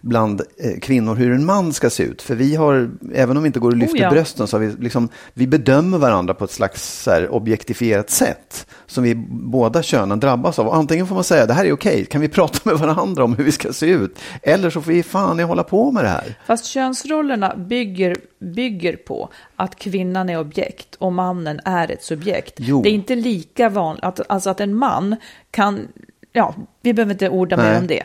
[0.00, 2.22] bland eh, kvinnor hur en man ska se ut.
[2.22, 4.10] För vi har, även om vi inte går och lyfter Oh ja.
[4.10, 8.66] brösten, så har vi liksom, vi bedömer varandra på ett slags här, objektifierat sätt.
[8.86, 10.66] Som vi båda könen drabbas av.
[10.66, 13.36] Och antingen får man säga, det här är okej, kan vi prata med varandra om
[13.36, 14.18] hur vi ska se ut?
[14.42, 16.34] Eller så får vi fan i hålla på med det här.
[16.46, 22.54] Fast könsrollerna bygger, bygger på att kvinnan är objekt och mannen är ett subjekt.
[22.56, 22.82] Jo.
[22.82, 25.16] Det är inte lika vanligt, att, alltså att en man
[25.50, 25.88] kan,
[26.32, 27.78] ja, vi behöver inte orda mer Nej.
[27.78, 28.02] om det.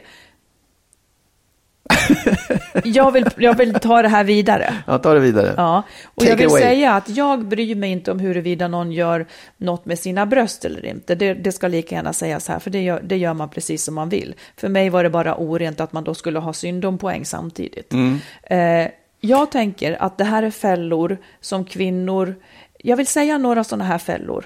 [2.83, 4.75] jag, vill, jag vill ta det här vidare.
[4.87, 5.53] Ja, ta det vidare.
[5.57, 9.25] Ja, och Take jag vill säga att jag bryr mig inte om huruvida någon gör
[9.57, 11.15] något med sina bröst eller inte.
[11.15, 13.95] Det, det ska lika gärna sägas här, för det gör, det gör man precis som
[13.95, 14.35] man vill.
[14.55, 17.93] För mig var det bara orent att man då skulle ha syndompoäng samtidigt.
[17.93, 18.19] Mm.
[18.43, 22.35] Eh, jag tänker att det här är fällor som kvinnor,
[22.77, 24.45] jag vill säga några sådana här fällor.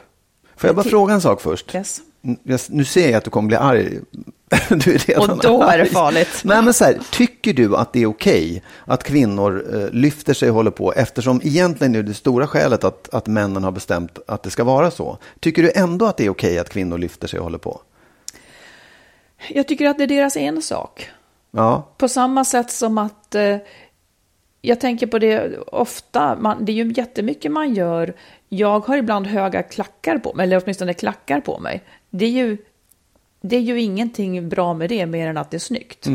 [0.55, 1.75] Får jag bara fråga en sak först?
[1.75, 2.01] Yes.
[2.69, 3.99] Nu ser jag att du kommer bli arg.
[4.69, 5.89] Du är redan Och då är det arg.
[5.89, 6.41] farligt.
[6.43, 10.49] Nej, men så här, tycker du att det är okej att kvinnor eh, lyfter sig
[10.49, 14.43] och håller på eftersom egentligen är det stora skälet att, att männen har bestämt att
[14.43, 15.17] det ska vara så.
[15.39, 17.81] Tycker du ändå att det är okej att kvinnor lyfter sig och håller på?
[19.49, 21.09] Jag tycker att det är deras ensak.
[21.51, 23.57] Ja, På samma sätt som att eh,
[24.61, 28.13] jag tänker på det ofta, man, det är ju jättemycket man gör.
[28.49, 31.83] Jag har ibland höga klackar på mig, eller åtminstone klackar på mig.
[32.09, 32.57] Det är ju,
[33.41, 36.05] det är ju ingenting bra med det, mer än att det är snyggt.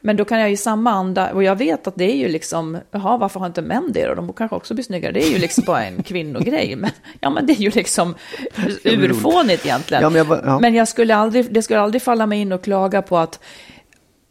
[0.00, 2.78] Men då kan jag i samma anda, och jag vet att det är ju liksom,
[2.90, 4.14] jaha, varför har inte män det då?
[4.14, 5.12] De kanske också blir snyggare.
[5.12, 6.76] Det är ju liksom bara en kvinnogrej.
[6.80, 8.14] Men, ja, men det är ju liksom
[8.84, 10.02] urfånigt egentligen.
[10.02, 10.58] Ja, men jag bara- ja.
[10.60, 13.40] Men jag skulle aldrig, det skulle aldrig falla mig in och klaga på att,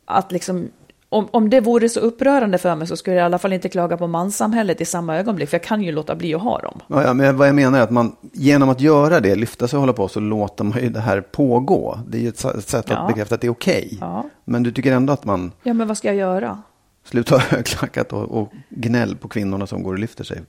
[0.05, 0.69] att liksom,
[1.13, 3.69] om, om det vore så upprörande för mig så skulle jag i alla fall inte
[3.69, 6.79] klaga på manssamhället i samma ögonblick, för jag kan ju låta bli att ha dem.
[6.87, 9.77] ja, ja, men vad jag menar är att man genom att göra det, lyfta sig
[9.77, 11.99] och hålla på, så låter man ju det här pågå.
[12.07, 13.07] Det är ju ett sätt att Ja.
[13.07, 13.97] bekräfta att det är okej.
[14.01, 14.25] Ja.
[14.45, 16.61] Men du tycker ändå att man Ja, men vad ska jag göra?
[17.05, 20.41] slutar ha högklackat och, och gnäll på kvinnorna som går och lyfter sig?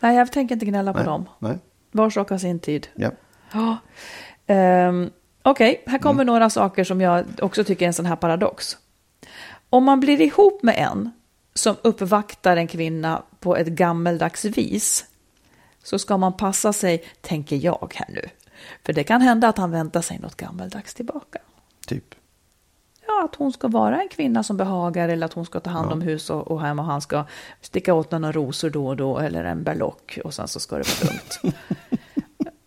[0.00, 1.06] Nej, jag tänker inte gnälla på Nej.
[1.06, 1.24] dem.
[1.38, 1.58] Nej.
[1.92, 2.88] Var sak har sin tid.
[2.94, 3.10] Ja.
[3.52, 3.76] Ja.
[4.46, 5.10] Ehm,
[5.42, 8.76] Okej, här kommer några saker som jag också tycker är en sån här paradox.
[9.70, 11.10] Om man blir ihop med en
[11.54, 15.04] som uppvaktar en kvinna på ett gammeldags vis
[15.82, 18.28] så ska man passa sig, tänker jag här nu.
[18.86, 21.38] För det kan hända att han väntar sig något gammeldags tillbaka.
[21.86, 22.14] Typ.
[23.06, 25.92] Ja, att hon ska vara en kvinna som behagar eller att hon ska ta hand
[25.92, 27.24] om hus och, och hem och han ska
[27.60, 31.02] sticka åt några rosor då och då eller en berlock och sen så ska det
[31.02, 31.56] vara lugnt.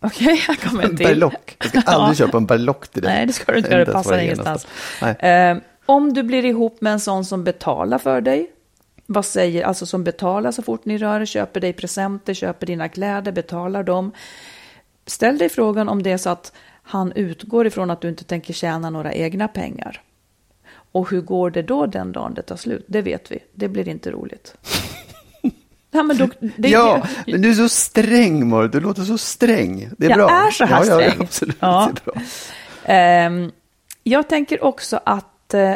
[0.00, 1.06] Okej, här kommer en till.
[1.06, 1.56] Berlock.
[1.58, 2.26] Jag ska aldrig Ja.
[2.26, 3.12] köpa en berlock till dig.
[3.14, 3.84] Nej, det ska du inte göra.
[3.84, 4.66] Det passar ingenstans.
[5.02, 5.14] Nej.
[5.14, 5.56] Eh,
[5.86, 8.50] om du blir ihop med en sån som betalar för dig,
[9.06, 12.88] Vad säger, alltså som betalar så fort ni rör er, köper dig presenter, köper dina
[12.88, 14.12] kläder, betalar dem.
[15.06, 16.52] Ställ dig frågan om det är så att
[16.82, 20.02] han utgår ifrån att du inte tänker tjäna några egna pengar.
[20.92, 22.84] Och hur går det då den dagen det tar slut?
[22.86, 23.38] Det vet vi.
[23.54, 24.54] Det blir inte roligt.
[25.94, 29.90] Ja, men, då, det, ja, men du är så sträng Marit, du låter så sträng.
[29.98, 30.30] Det är jag bra.
[30.30, 31.16] är så här ja, sträng.
[31.18, 31.56] Ja, absolut.
[31.60, 31.92] Ja.
[31.94, 33.26] Det är bra.
[33.26, 33.52] Um,
[34.02, 35.74] jag tänker också att eh,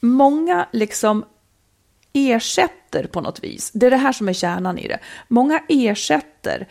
[0.00, 1.24] många liksom
[2.12, 3.70] ersätter på något vis.
[3.74, 4.98] Det är det här som är kärnan i det.
[5.28, 6.68] Många ersätter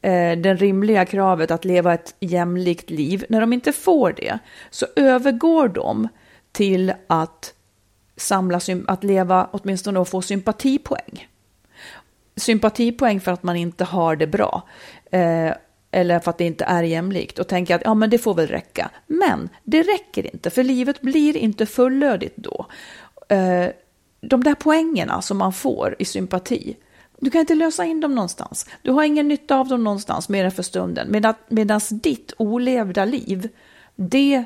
[0.00, 3.24] eh, det rimliga kravet att leva ett jämlikt liv.
[3.28, 4.38] När de inte får det
[4.70, 6.08] så övergår de
[6.52, 7.54] till att
[8.16, 11.28] samla, att leva åtminstone och få sympatipoäng
[12.36, 14.62] sympatipoäng för att man inte har det bra.
[15.10, 15.52] Eh,
[15.92, 18.46] eller för att det inte är jämlikt och tänker att ja, men det får väl
[18.46, 18.90] räcka.
[19.06, 22.66] Men det räcker inte, för livet blir inte fullödigt då.
[23.28, 23.66] Eh,
[24.20, 26.76] de där poängerna som man får i sympati,
[27.20, 28.66] du kan inte lösa in dem någonstans.
[28.82, 31.34] Du har ingen nytta av dem någonstans mer än för stunden.
[31.48, 33.48] Medan ditt olevda liv,
[33.96, 34.44] det,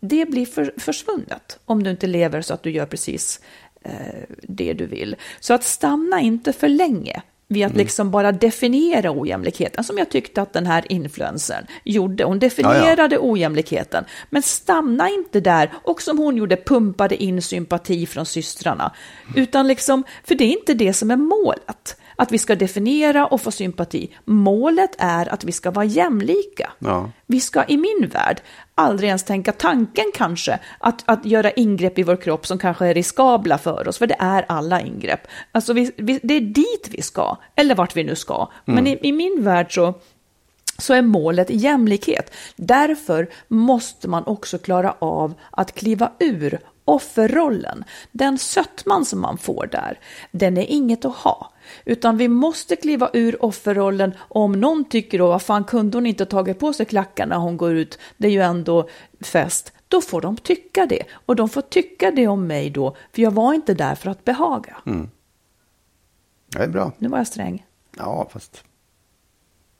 [0.00, 3.40] det blir för, försvunnet om du inte lever så att du gör precis
[3.86, 5.16] Eh, det du vill.
[5.40, 7.78] Så att stanna inte för länge vid att mm.
[7.78, 12.24] liksom bara definiera ojämlikheten, som jag tyckte att den här influencern gjorde.
[12.24, 13.30] Hon definierade ja, ja.
[13.30, 18.92] ojämlikheten, men stanna inte där och som hon gjorde pumpade in sympati från systrarna.
[19.34, 23.40] Utan liksom, för det är inte det som är målet att vi ska definiera och
[23.40, 24.16] få sympati.
[24.24, 26.70] Målet är att vi ska vara jämlika.
[26.78, 27.10] Ja.
[27.26, 28.40] Vi ska i min värld
[28.74, 32.94] aldrig ens tänka tanken kanske att, att göra ingrepp i vår kropp som kanske är
[32.94, 35.20] riskabla för oss, för det är alla ingrepp.
[35.52, 38.34] Alltså vi, vi, det är dit vi ska, eller vart vi nu ska.
[38.34, 38.74] Mm.
[38.74, 39.94] Men i, i min värld så
[40.78, 42.34] så är målet jämlikhet.
[42.56, 47.84] Därför måste man också klara av att kliva ur offerrollen.
[48.12, 49.98] Den sötman som man får där,
[50.30, 51.52] den är inget att ha.
[51.84, 56.26] Utan vi måste kliva ur offerrollen om någon tycker då, vad fan kunde hon inte
[56.26, 58.88] tagit på sig klackarna när hon går ut, det är ju ändå
[59.20, 59.72] fest.
[59.88, 61.02] Då får de tycka det.
[61.26, 64.24] Och de får tycka det om mig då, för jag var inte där för att
[64.24, 64.76] behaga.
[64.86, 65.10] Mm.
[66.46, 66.92] Det är bra.
[66.98, 67.66] Nu var jag sträng.
[67.96, 68.64] Ja, fast,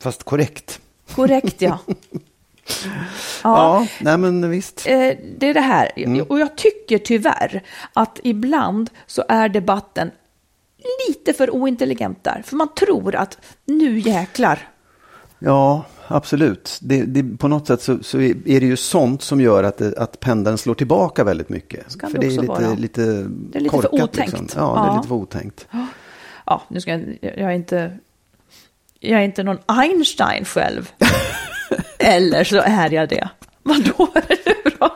[0.03, 0.81] fast korrekt.
[1.15, 1.79] Korrekt, ja.
[3.43, 4.87] Ja, ja nej men visst.
[4.87, 5.93] Eh, det är det här.
[5.97, 6.27] Mm.
[6.29, 7.63] Och jag tycker tyvärr
[7.93, 10.11] att ibland så är debatten
[11.09, 12.43] lite för ointelligent där.
[12.47, 14.69] För man tror att nu jäklar.
[15.39, 16.79] Ja, absolut.
[16.83, 19.99] Det, det, på något sätt så, så, är det ju sånt som gör att, det,
[19.99, 21.91] att pendeln slår tillbaka väldigt mycket.
[21.91, 23.91] Ska för det är, lite, lite det är lite korkat.
[23.91, 24.41] För otänkt.
[24.41, 24.63] Liksom.
[24.63, 25.67] Ja, ja, det är lite för otänkt.
[26.47, 27.99] Ja, nu ska jag, jag är inte...
[29.01, 30.93] Jag är inte någon Einstein själv.
[31.99, 33.29] Eller så är jag det.
[33.63, 34.91] Vadå är det nu då?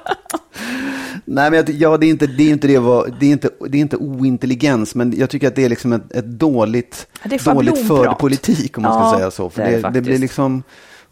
[1.24, 2.78] Nej, men ja, det är inte det, är inte det,
[3.20, 6.12] det, är inte, det är inte ointelligens, men jag tycker att det är liksom ett,
[6.12, 7.06] ett dåligt,
[7.44, 9.50] dåligt förd politik, om man ja, ska säga så.
[9.50, 10.62] För det, det, det blir liksom,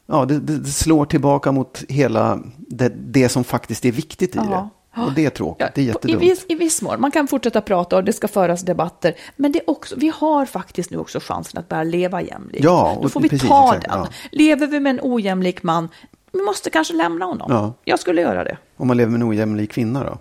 [0.07, 4.69] ja, det, det, slår tillbaka mot hela det, det som faktiskt är viktigt i det.
[4.97, 6.23] Och det är tråkigt, det är jättedumt.
[6.23, 9.53] I viss, I viss mån, man kan fortsätta prata och det ska föras debatter, men
[9.53, 12.65] det är också, vi har faktiskt nu också chansen att börja leva jämlikt.
[12.65, 14.07] Ja, och, Då får vi precis, ta exakt, den.
[14.33, 15.89] Lever vi med en ojämlik man,
[16.33, 17.47] vi måste kanske lämna honom.
[17.51, 17.75] Ja.
[17.85, 18.59] Jag skulle göra det.
[18.79, 20.19] Om man lever med en ojämlik kvinna då?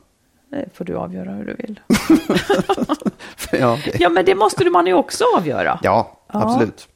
[0.49, 1.79] Det får du avgöra hur du vill.
[3.59, 3.93] ja, okay.
[3.99, 5.79] ja, men det måste man ju också avgöra.
[5.83, 6.87] Ja, absolut.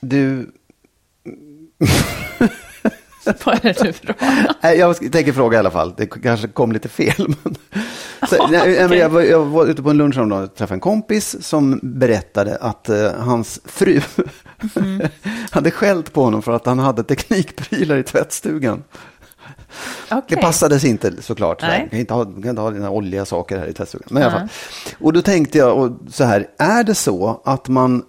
[0.00, 0.50] Du...
[3.44, 4.72] Vad är det du frågar?
[4.74, 5.94] Jag tänker fråga i alla fall.
[5.96, 7.14] Det kanske kom lite fel.
[7.42, 7.56] Men...
[8.28, 8.98] Så, okay.
[8.98, 12.88] jag, var, jag, var, ute på en lunch och träffade en kompis som berättade att
[12.90, 14.00] uh, hans fru
[14.76, 15.08] mm.
[15.50, 18.82] hade skällt på honom för att han hade teknikprylar i tvättstugan.
[20.06, 20.22] Okay.
[20.28, 21.60] Det passades inte såklart.
[21.60, 24.08] Så kan inte ha, kan inte ha dina oljiga saker här i tvättstugan.
[24.10, 24.48] Men i alla fall.
[24.98, 28.02] Och då tänkte jag så här, är det så att man,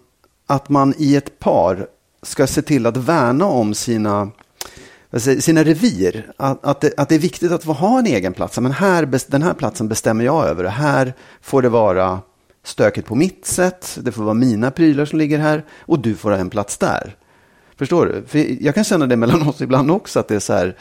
[0.47, 1.87] att man i ett par
[2.23, 4.31] ska se till att värna om sina
[5.19, 6.31] sina revir.
[6.37, 8.59] Att, att, det, att det är viktigt att ha en egen plats.
[8.59, 10.63] Men här, den här platsen bestämmer jag över.
[10.63, 12.19] Här får det vara
[12.63, 13.97] stökigt på mitt sätt.
[14.01, 15.65] Det får vara mina prylar som ligger här.
[15.79, 17.15] Och du får ha en plats där.
[17.77, 18.23] Förstår du?
[18.27, 20.19] För jag kan känna det mellan oss ibland också.
[20.19, 20.77] Att det är så här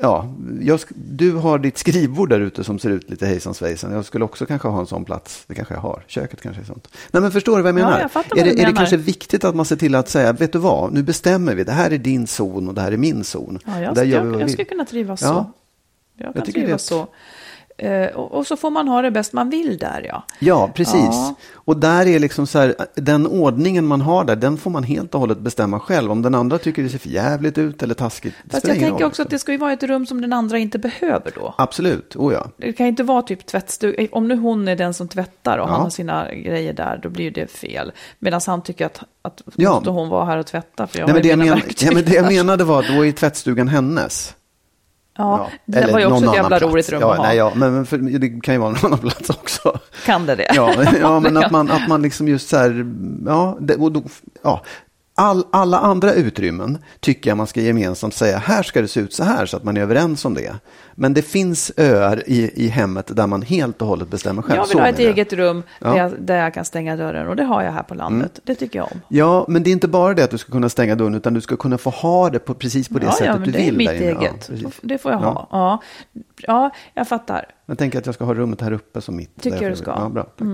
[0.00, 3.92] ja, jag, du har ditt skrivbord där ute som ser ut lite hejsan svejsan.
[3.92, 5.44] Jag skulle också kanske ha en sån plats.
[5.46, 6.04] Det kanske jag har.
[6.06, 6.88] Köket kanske är sånt.
[7.10, 8.10] Nej, men förstår du vad jag menar?
[8.14, 8.70] Ja, jag är, det, är menar.
[8.70, 11.64] det kanske viktigt att man ser till att säga, vet du vad, nu bestämmer vi.
[11.64, 13.58] Det här är din zon och det här är min zon.
[13.66, 15.28] Ja, jag, där jag, jag skulle kunna trivas ja.
[15.28, 15.52] så.
[16.16, 16.88] Jag kan jag trivas det...
[16.88, 17.08] så.
[17.76, 20.22] Eh, och, så får man ha det bäst man vill där ja.
[20.38, 20.94] Ja, precis.
[20.94, 21.34] Ja.
[21.54, 25.14] Och där är liksom så här, den ordningen man har där, den får man helt
[25.14, 26.12] och hållet bestämma själv.
[26.12, 28.34] Om den andra tycker det ser för jävligt ut eller taskigt.
[28.44, 30.58] det Fast jag tänker också att det ska ju vara ett rum som den andra
[30.58, 31.54] inte behöver då.
[31.58, 32.46] Absolut, oh ja.
[32.56, 34.06] Det kan ju inte vara typ tvättstuga.
[34.12, 35.72] Om nu hon är den som tvättar och Ja.
[35.72, 37.92] han har sina grejer där, då blir det fel.
[38.18, 39.74] Medan han tycker att, att Ja.
[39.74, 41.90] måste hon vara här och tvätta för jag Nej, har men det, jag men, ja,
[41.94, 44.34] men det jag menade var att då är tvättstugan hennes.
[45.16, 47.24] Ja, det eller var ju också ett jävla roligt rum ja, att ha.
[47.24, 49.78] Nej, ja, men för, det kan ju vara någon annan plats också.
[50.04, 50.50] Kan det det?
[50.54, 52.86] Ja, ja men Det att man, att man liksom just så här,
[53.26, 54.02] ja, det, och då,
[54.42, 54.62] ja.
[55.16, 59.12] All, alla andra utrymmen tycker jag man ska gemensamt säga, här ska det se ut
[59.14, 60.54] så här, så att man är överens om det.
[60.94, 64.56] Men det finns öar i, i hemmet där man helt och hållet bestämmer själv.
[64.56, 65.08] Jag vill Så ha ett jag.
[65.10, 65.86] eget rum Ja.
[65.86, 65.96] Mm.
[65.98, 68.40] där, jag, där jag kan stänga dörren och det har jag här på landet.
[68.44, 69.00] Det tycker jag om.
[69.08, 71.40] Ja, men det är inte bara det att du ska kunna stänga dörren, utan du
[71.40, 73.58] ska kunna få ha det på, precis på det ja, sättet ja, men du det
[73.58, 73.68] vill.
[73.74, 73.88] är mitt.
[73.88, 74.46] Ja, eget.
[74.48, 74.66] precis.
[74.82, 75.24] det får jag Ja.
[75.26, 75.48] ha.
[75.50, 75.82] Ja.
[76.46, 77.46] ja, jag fattar.
[77.66, 79.42] Jag tänker att jag ska ha rummet här uppe som mitt.
[79.42, 79.90] Tycker där du ska.
[79.92, 80.02] Mm.
[80.02, 80.22] Ja, bra.
[80.22, 80.48] Tack.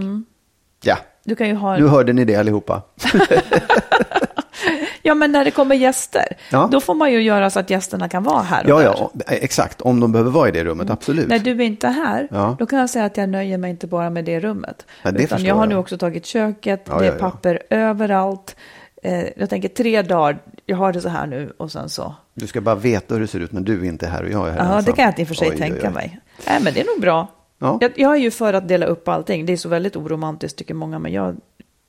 [0.82, 2.82] Ja, Du kan ju ha nu hörde ni det allihopa.
[5.02, 6.68] Ja, men när det kommer gäster, Ja.
[6.72, 8.64] då får man ju göra så att gästerna kan vara här.
[8.68, 8.84] Ja, där.
[8.84, 9.80] ja, exakt.
[9.80, 11.28] Om de behöver vara i det rummet, absolut.
[11.28, 12.56] När du är inte här, Ja.
[12.58, 14.86] då kan jag säga att jag nöjer mig inte bara med det rummet.
[15.02, 15.68] Ja, det utan jag har jag.
[15.68, 18.56] nu också tagit köket, det är papper överallt.
[19.02, 22.14] Eh, jag tänker tre dagar, jag har det så här nu och sen så.
[22.34, 24.48] Du ska bara veta hur det ser ut när du inte är här och jag
[24.48, 24.84] är här Ja, ensam.
[24.84, 25.94] det kan jag inte i och för sig Oj, oj, tänka oj.
[25.94, 26.20] mig.
[26.46, 27.26] Nej, men det är nog bra.
[27.58, 27.78] Ja.
[27.80, 29.46] Jag, jag är ju för att dela upp allting.
[29.46, 31.36] Det är så väldigt oromantiskt tycker många, men jag,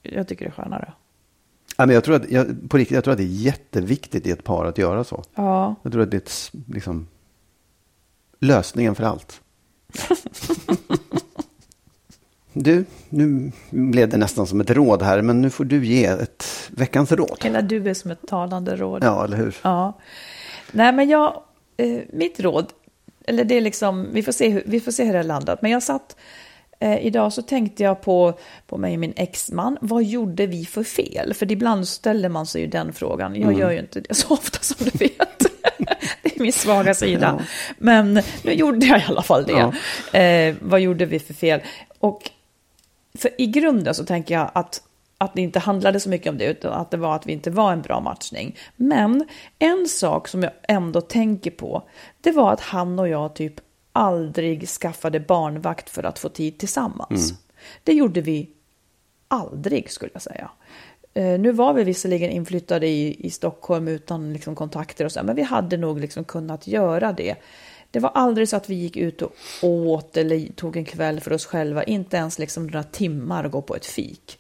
[0.04, 0.94] jag tycker det är skönare.
[1.82, 4.32] Ja, men jag tror att, jag, på riktigt, jag tror att det är jätteviktigt i
[4.32, 5.24] ett par att göra så.
[5.36, 7.08] Ja, Jag tror att det är liksom,
[8.40, 9.42] lösningen för allt.
[12.54, 16.46] du, nu blev det nästan som ett råd här, men nu får du ge ett
[16.70, 17.38] veckans råd.
[17.44, 19.04] hela du är som ett talande råd.
[19.04, 19.58] Ja, eller hur?
[19.62, 20.00] Ja.
[20.72, 21.42] Nej, men jag,
[21.78, 22.66] eh, mitt råd,
[23.26, 25.62] eller det är liksom, vi får se hur, vi får se hur det har landat.
[25.62, 26.16] Men jag satt,
[26.82, 28.34] eh, idag så tänkte jag på,
[28.68, 31.34] på mig och min exman, vad gjorde vi för fel?
[31.34, 33.36] För ibland ställer man sig ju den frågan.
[33.36, 35.40] Jag gör ju inte det så ofta som du vet.
[36.24, 37.42] det är min svaga sida.
[37.78, 38.14] Men
[38.44, 40.20] nu gjorde jag i alla fall det.
[40.20, 41.62] Eh, vad gjorde vi för fel?
[42.00, 42.30] Och
[43.18, 44.82] för i grunden så tänker jag att,
[45.18, 47.50] att det inte handlade så mycket om det, utan att det var att vi inte
[47.52, 48.56] var en bra matchning.
[48.76, 49.28] Men
[49.60, 51.84] en sak som jag ändå tänker på,
[52.22, 53.62] det var att han och jag typ
[53.94, 57.34] aldrig skaffade barnvakt för att få tid tillsammans.
[57.84, 58.50] Det gjorde vi
[59.28, 60.52] aldrig skulle jag säga.
[61.14, 65.36] Eh, nu var vi visserligen inflyttade i, i Stockholm utan liksom, kontakter och så, men
[65.36, 67.36] vi hade nog liksom kunnat göra det.
[67.92, 71.34] Det var aldrig så att vi gick ut och åt eller tog en kväll för
[71.34, 74.40] oss själva, inte ens liksom några timmar och gå på ett fik.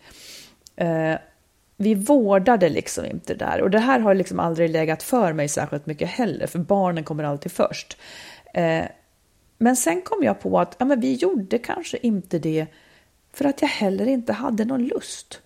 [0.76, 1.16] Eh,
[1.78, 5.86] vi vårdade liksom inte där och det här har liksom aldrig legat för mig särskilt
[5.86, 7.97] mycket heller, för barnen kommer alltid först.
[8.54, 8.84] Eh,
[9.62, 12.66] men sen kom jag på att ja, men vi gjorde kanske inte det
[13.34, 15.41] för att jag heller inte hade någon lust.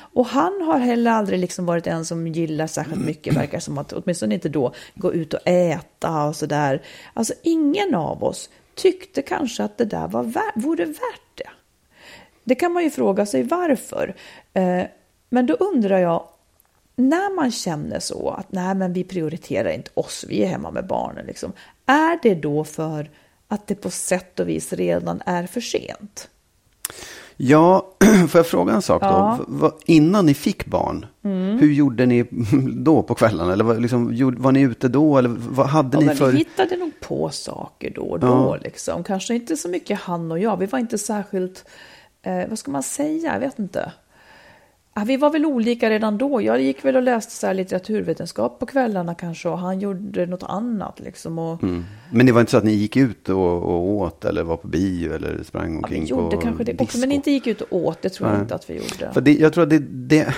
[0.00, 3.92] Och han har heller aldrig liksom varit en som gillar särskilt mycket, verkar som att
[3.92, 6.82] åtminstone inte då gå ut och äta och sådär.
[7.14, 11.50] Alltså ingen av oss tyckte kanske att det där var värt, vore värt det.
[12.44, 14.14] Det kan man ju fråga sig varför.
[14.52, 14.82] Eh,
[15.28, 16.28] men då undrar jag,
[16.96, 20.86] när man känner så att nej men vi prioriterar inte oss, vi är hemma med
[20.86, 21.52] barnen, liksom,
[21.86, 23.10] är det då för
[23.54, 26.28] att det på sätt och vis redan är för sent?
[27.36, 27.88] Ja,
[28.28, 29.08] får jag fråga en sak då?
[29.60, 29.78] Ja.
[29.84, 31.06] Innan ni fick barn,
[31.60, 32.26] hur gjorde ni
[32.74, 33.52] då på kvällarna?
[33.52, 35.18] Eller var, liksom, var ni ute då?
[35.18, 36.32] Eller vad hade Ja, ni men för...
[36.32, 38.26] Vi hittade nog på saker då och då.
[38.26, 38.56] Ja.
[38.56, 39.04] Liksom.
[39.04, 40.56] Kanske inte så mycket han och jag.
[40.56, 41.64] Vi var inte särskilt,
[42.22, 43.92] eh, vad ska man säga, jag vet inte.
[44.96, 46.42] Ja, vi var väl olika redan då.
[46.42, 50.42] Jag gick väl och läste så här litteraturvetenskap på kvällarna kanske och han gjorde något
[50.42, 51.00] annat.
[51.00, 51.38] Liksom.
[51.38, 51.84] Och, Mm.
[52.10, 54.68] Men det var inte så att ni gick ut och, och åt eller var på
[54.68, 57.60] bio eller sprang ja, vi omkring gjorde på kanske det också, men inte gick ut
[57.60, 58.02] och åt.
[58.02, 58.42] Det tror jag Nej.
[58.42, 59.12] inte att vi gjorde.
[59.12, 60.34] För det, jag tror att det, det,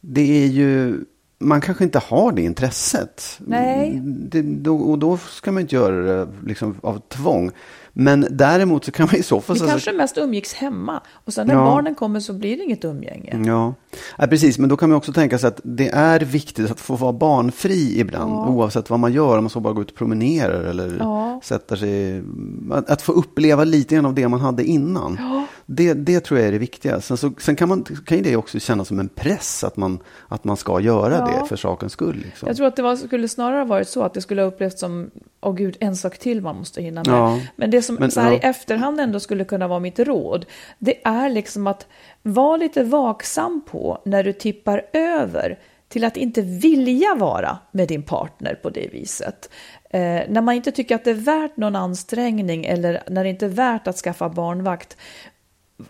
[0.00, 1.00] det är ju...
[1.38, 3.38] Man kanske inte har det intresset.
[3.38, 4.00] Nej.
[4.04, 7.50] Det, då, och då ska man inte göra det liksom av tvång.
[7.94, 9.54] Men däremot så kan man i så fall...
[9.56, 11.00] Vi så- kanske mest umgicks hemma.
[11.24, 11.60] Och sen när Ja.
[11.64, 13.42] barnen kommer så blir det inget umgänge.
[13.46, 13.74] Ja.
[14.18, 14.58] ja, precis.
[14.58, 18.00] Men då kan man också tänka sig att det är viktigt att få vara barnfri
[18.00, 18.32] ibland.
[18.32, 19.38] Oavsett vad man gör.
[19.38, 21.40] Om man så bara går ut och promenerar eller Ja.
[21.44, 22.22] sätter sig.
[22.72, 25.18] Att, att få uppleva lite grann av det man hade innan.
[25.76, 27.00] Det, det tror jag är det viktiga.
[27.00, 29.98] Sen, så, sen kan, man, kan ju det också kännas som en press att man,
[30.28, 31.40] att man ska göra Ja.
[31.40, 32.16] det för sakens skull.
[32.24, 32.48] Liksom.
[32.48, 34.80] Jag tror att det var, skulle snarare ha varit så att det skulle ha upplevts
[34.80, 35.10] som,
[35.40, 37.14] åh gud, en sak till man måste hinna med.
[37.14, 37.40] Ja.
[37.56, 38.36] Men det som Men, så här ja.
[38.36, 40.46] i efterhand ändå skulle kunna vara mitt råd,
[40.78, 41.86] det är liksom att
[42.22, 45.58] vara lite vaksam på när du tippar över
[45.88, 49.50] till att inte vilja vara med din partner på det viset.
[49.90, 53.44] Eh, när man inte tycker att det är värt någon ansträngning eller när det inte
[53.44, 54.96] är värt att skaffa barnvakt,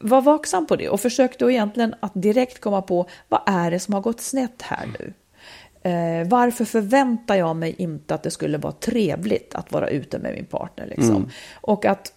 [0.00, 3.78] var vaksam på det och försök då egentligen att direkt komma på vad är det
[3.78, 5.12] som har gått snett här nu?
[5.90, 10.34] Eh, varför förväntar jag mig inte att det skulle vara trevligt att vara ute med
[10.34, 10.86] min partner?
[10.86, 11.16] Liksom?
[11.16, 11.30] Mm.
[11.54, 12.12] Och att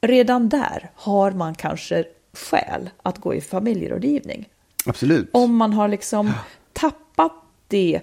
[0.00, 4.48] redan där har man kanske skäl att gå i familjerådgivning.
[4.86, 5.30] Absolut.
[5.32, 6.32] Om man har liksom
[6.72, 7.32] tappat
[7.68, 8.00] det,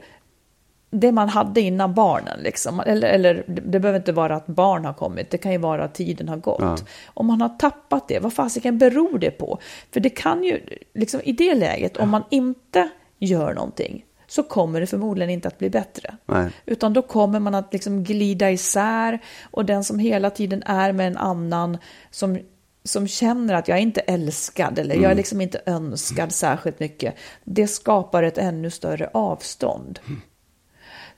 [1.00, 2.40] det man hade innan barnen.
[2.40, 2.80] Liksom.
[2.80, 5.94] Eller, eller det behöver inte vara att barn har kommit, det kan ju vara att
[5.94, 6.62] tiden har gått.
[6.62, 6.78] Ja.
[7.14, 9.60] Om man har tappat det, vad fasiken beror det på?
[9.92, 10.62] För det kan ju,
[10.94, 12.90] liksom i det läget, om man inte
[13.20, 16.18] gör någonting, så kommer det förmodligen inte att bli bättre.
[16.26, 16.52] Nej.
[16.66, 19.20] Utan då kommer man att liksom glida isär
[19.52, 21.78] och den som hela tiden är med en annan
[22.12, 22.40] som,
[22.84, 27.16] som känner att jag är inte älskad eller jag är liksom inte önskad särskilt mycket.
[27.44, 30.00] Det skapar ett ännu större avstånd.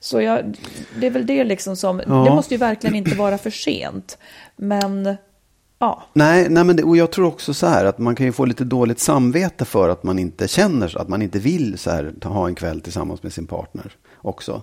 [0.00, 0.56] Så jag,
[1.00, 2.14] det är väl det liksom som, Ja.
[2.14, 4.18] det måste ju verkligen inte vara för sent.
[4.56, 5.16] Men
[5.78, 8.32] ja, Nej, nej men det, och jag tror också så här att man kan ju
[8.32, 12.12] få lite dåligt samvete för att man inte känner att man inte vill så här
[12.20, 14.62] ta- ha en kväll tillsammans med sin partner också.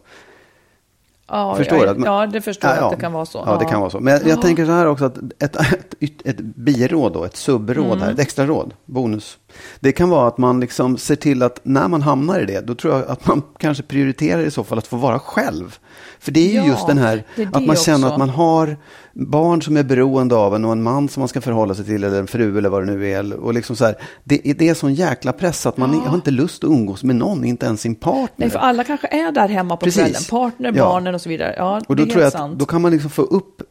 [1.28, 1.88] ja, Förstår jag?
[1.88, 3.44] Att man- ja det förstår jag att det kan vara så.
[3.46, 4.00] Ja, det kan vara så.
[4.00, 7.36] Men jag, jag tänker så här också att ett, ett, ett, ett biråd då, ett
[7.36, 8.00] subråd Mm.
[8.02, 9.38] här, ett extra råd, bonus.
[9.80, 12.76] Det kan vara att man liksom ser till att när man hamnar i det, då
[12.76, 15.78] tror jag att man kanske prioriterar i så fall att få vara själv.
[16.20, 18.14] För det är ju Ja, just den här, det det att man känner också.
[18.14, 18.78] att man har
[19.14, 22.04] barn som är beroende av en och en man som man ska förhålla sig till,
[22.04, 23.34] eller en fru eller vad det nu är.
[23.34, 26.32] Och liksom så här, det, är- det är sån jäkla press att man har inte
[26.32, 28.30] lust att umgås med någon, inte ens sin partner.
[28.36, 30.02] Nej, för alla kanske är där hemma på Precis.
[30.04, 30.22] kvällen.
[30.30, 30.86] Partner, Ja.
[30.86, 31.54] barnen och så vidare.
[31.58, 32.60] Ja, Och då tror jag att sant.
[32.60, 33.62] då kan man liksom få upp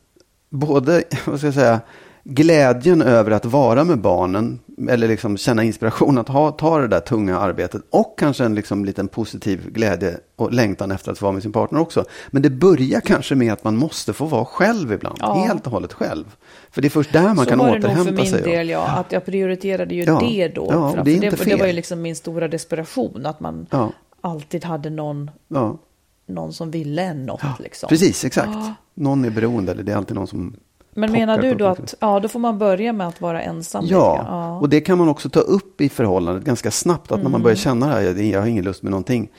[0.50, 1.80] både, vad ska jag säga,
[2.24, 7.00] glädjen över att vara med barnen, eller liksom känna inspiration att ha, ta det där
[7.00, 11.32] tunga arbetet och kanske en liksom liten positiv glädje och längtan efter att få vara
[11.32, 12.04] med sin partner också.
[12.30, 15.34] Men det börjar kanske med att man måste få vara själv ibland, Ja.
[15.34, 16.24] helt och hållet själv.
[16.70, 18.42] För det är först där man så kan var det nog för återhämta min sig.
[18.42, 18.86] del, ja.
[18.86, 20.18] Att jag prioriterade ju Ja.
[20.20, 20.68] det då.
[20.70, 21.76] Ja, För det är inte det, det var ju fel.
[21.76, 23.26] liksom min stora desperation.
[23.26, 23.92] Att man Ja.
[24.20, 25.78] alltid hade någon, Ja.
[26.26, 27.42] någon som ville en något.
[27.58, 27.88] Liksom.
[27.88, 28.58] Precis, exakt.
[28.94, 30.56] Någon är beroende, eller det är alltid någon som
[30.94, 33.84] Men menar du då att ja, då får man börja med att vara ensam?
[33.86, 34.58] Ja, grann?
[34.58, 37.12] och det kan man också ta upp i förhållandet ganska snabbt.
[37.12, 37.42] Att när man Mm.
[37.42, 39.30] börjar känna det här, jag, jag har ingen lust med någonting.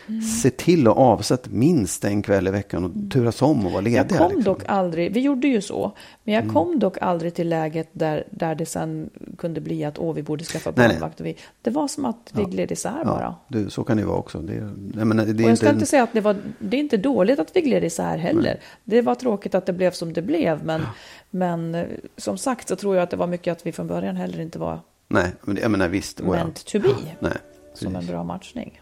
[0.42, 4.06] Se till att avsätta minst en kväll i veckan och turas om och vara lediga.
[4.10, 4.44] Jag kom liksom.
[4.44, 5.92] dock aldrig, vi gjorde ju så,
[6.24, 10.14] men jag kom dock aldrig till läget där, där det sen kunde bli att åh,
[10.14, 10.96] vi borde skaffa Nej, nej.
[10.96, 11.20] barnvakt.
[11.20, 13.22] Och vi, det var som att vi gled isär bara.
[13.22, 14.38] Ja, du, så kan det vara också.
[14.40, 14.54] Det,
[14.98, 16.98] jag menar, det är Och jag ska inte, säga att det var, det är inte
[16.98, 18.60] dåligt att vi gled isär heller.
[18.84, 20.82] Det var tråkigt att det blev som det blev, men,
[21.30, 21.45] men
[21.76, 21.86] eh,
[22.18, 24.60] som sagt så tror jag att det var mycket att vi från början heller inte
[24.60, 26.22] var Nej, men jag menar visst.
[26.22, 26.32] oh ja.
[26.34, 26.90] meant to be
[27.20, 27.34] Nej,
[27.74, 28.82] som en bra matchning.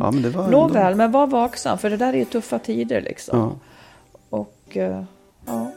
[0.00, 3.00] Ja, men det var Nåväl, men var vaksam, för det där är ju tuffa tider
[3.00, 3.38] liksom.
[3.38, 3.52] Ja.
[4.30, 5.04] Och eh,
[5.46, 5.70] ja.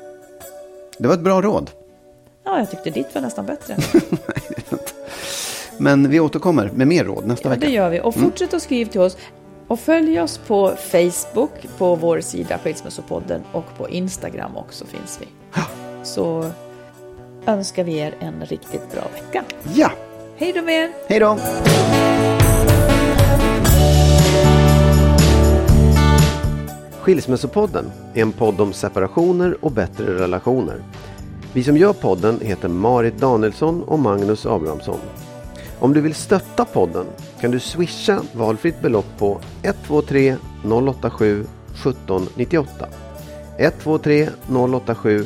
[0.97, 1.71] Det var ett bra råd.
[2.43, 3.77] ja, jag tyckte ditt var nästan bättre.
[5.77, 7.65] Men vi återkommer med mer råd nästa Ja, vecka.
[7.67, 8.01] det gör vi.
[8.01, 9.17] Och fortsätt att skriva till oss.
[9.67, 15.27] Och följ oss på Facebook, på vår sida Skilsmässopodden och på Instagram också finns vi.
[16.03, 16.51] Så
[17.45, 19.43] önskar vi er en riktigt bra vecka.
[19.73, 19.91] Ja,
[20.37, 20.89] Hej då med er!
[21.07, 21.37] hej då!
[27.01, 30.83] Skilsmässopodden är en podd om separationer och bättre relationer.
[31.53, 34.99] Vi som gör podden heter Marit Danielsson och Magnus Abrahamsson.
[35.79, 37.05] Om du vill stötta podden
[37.39, 42.87] kan du swisha valfritt belopp på 123 087 1798.
[43.57, 44.29] 123
[44.85, 45.25] 087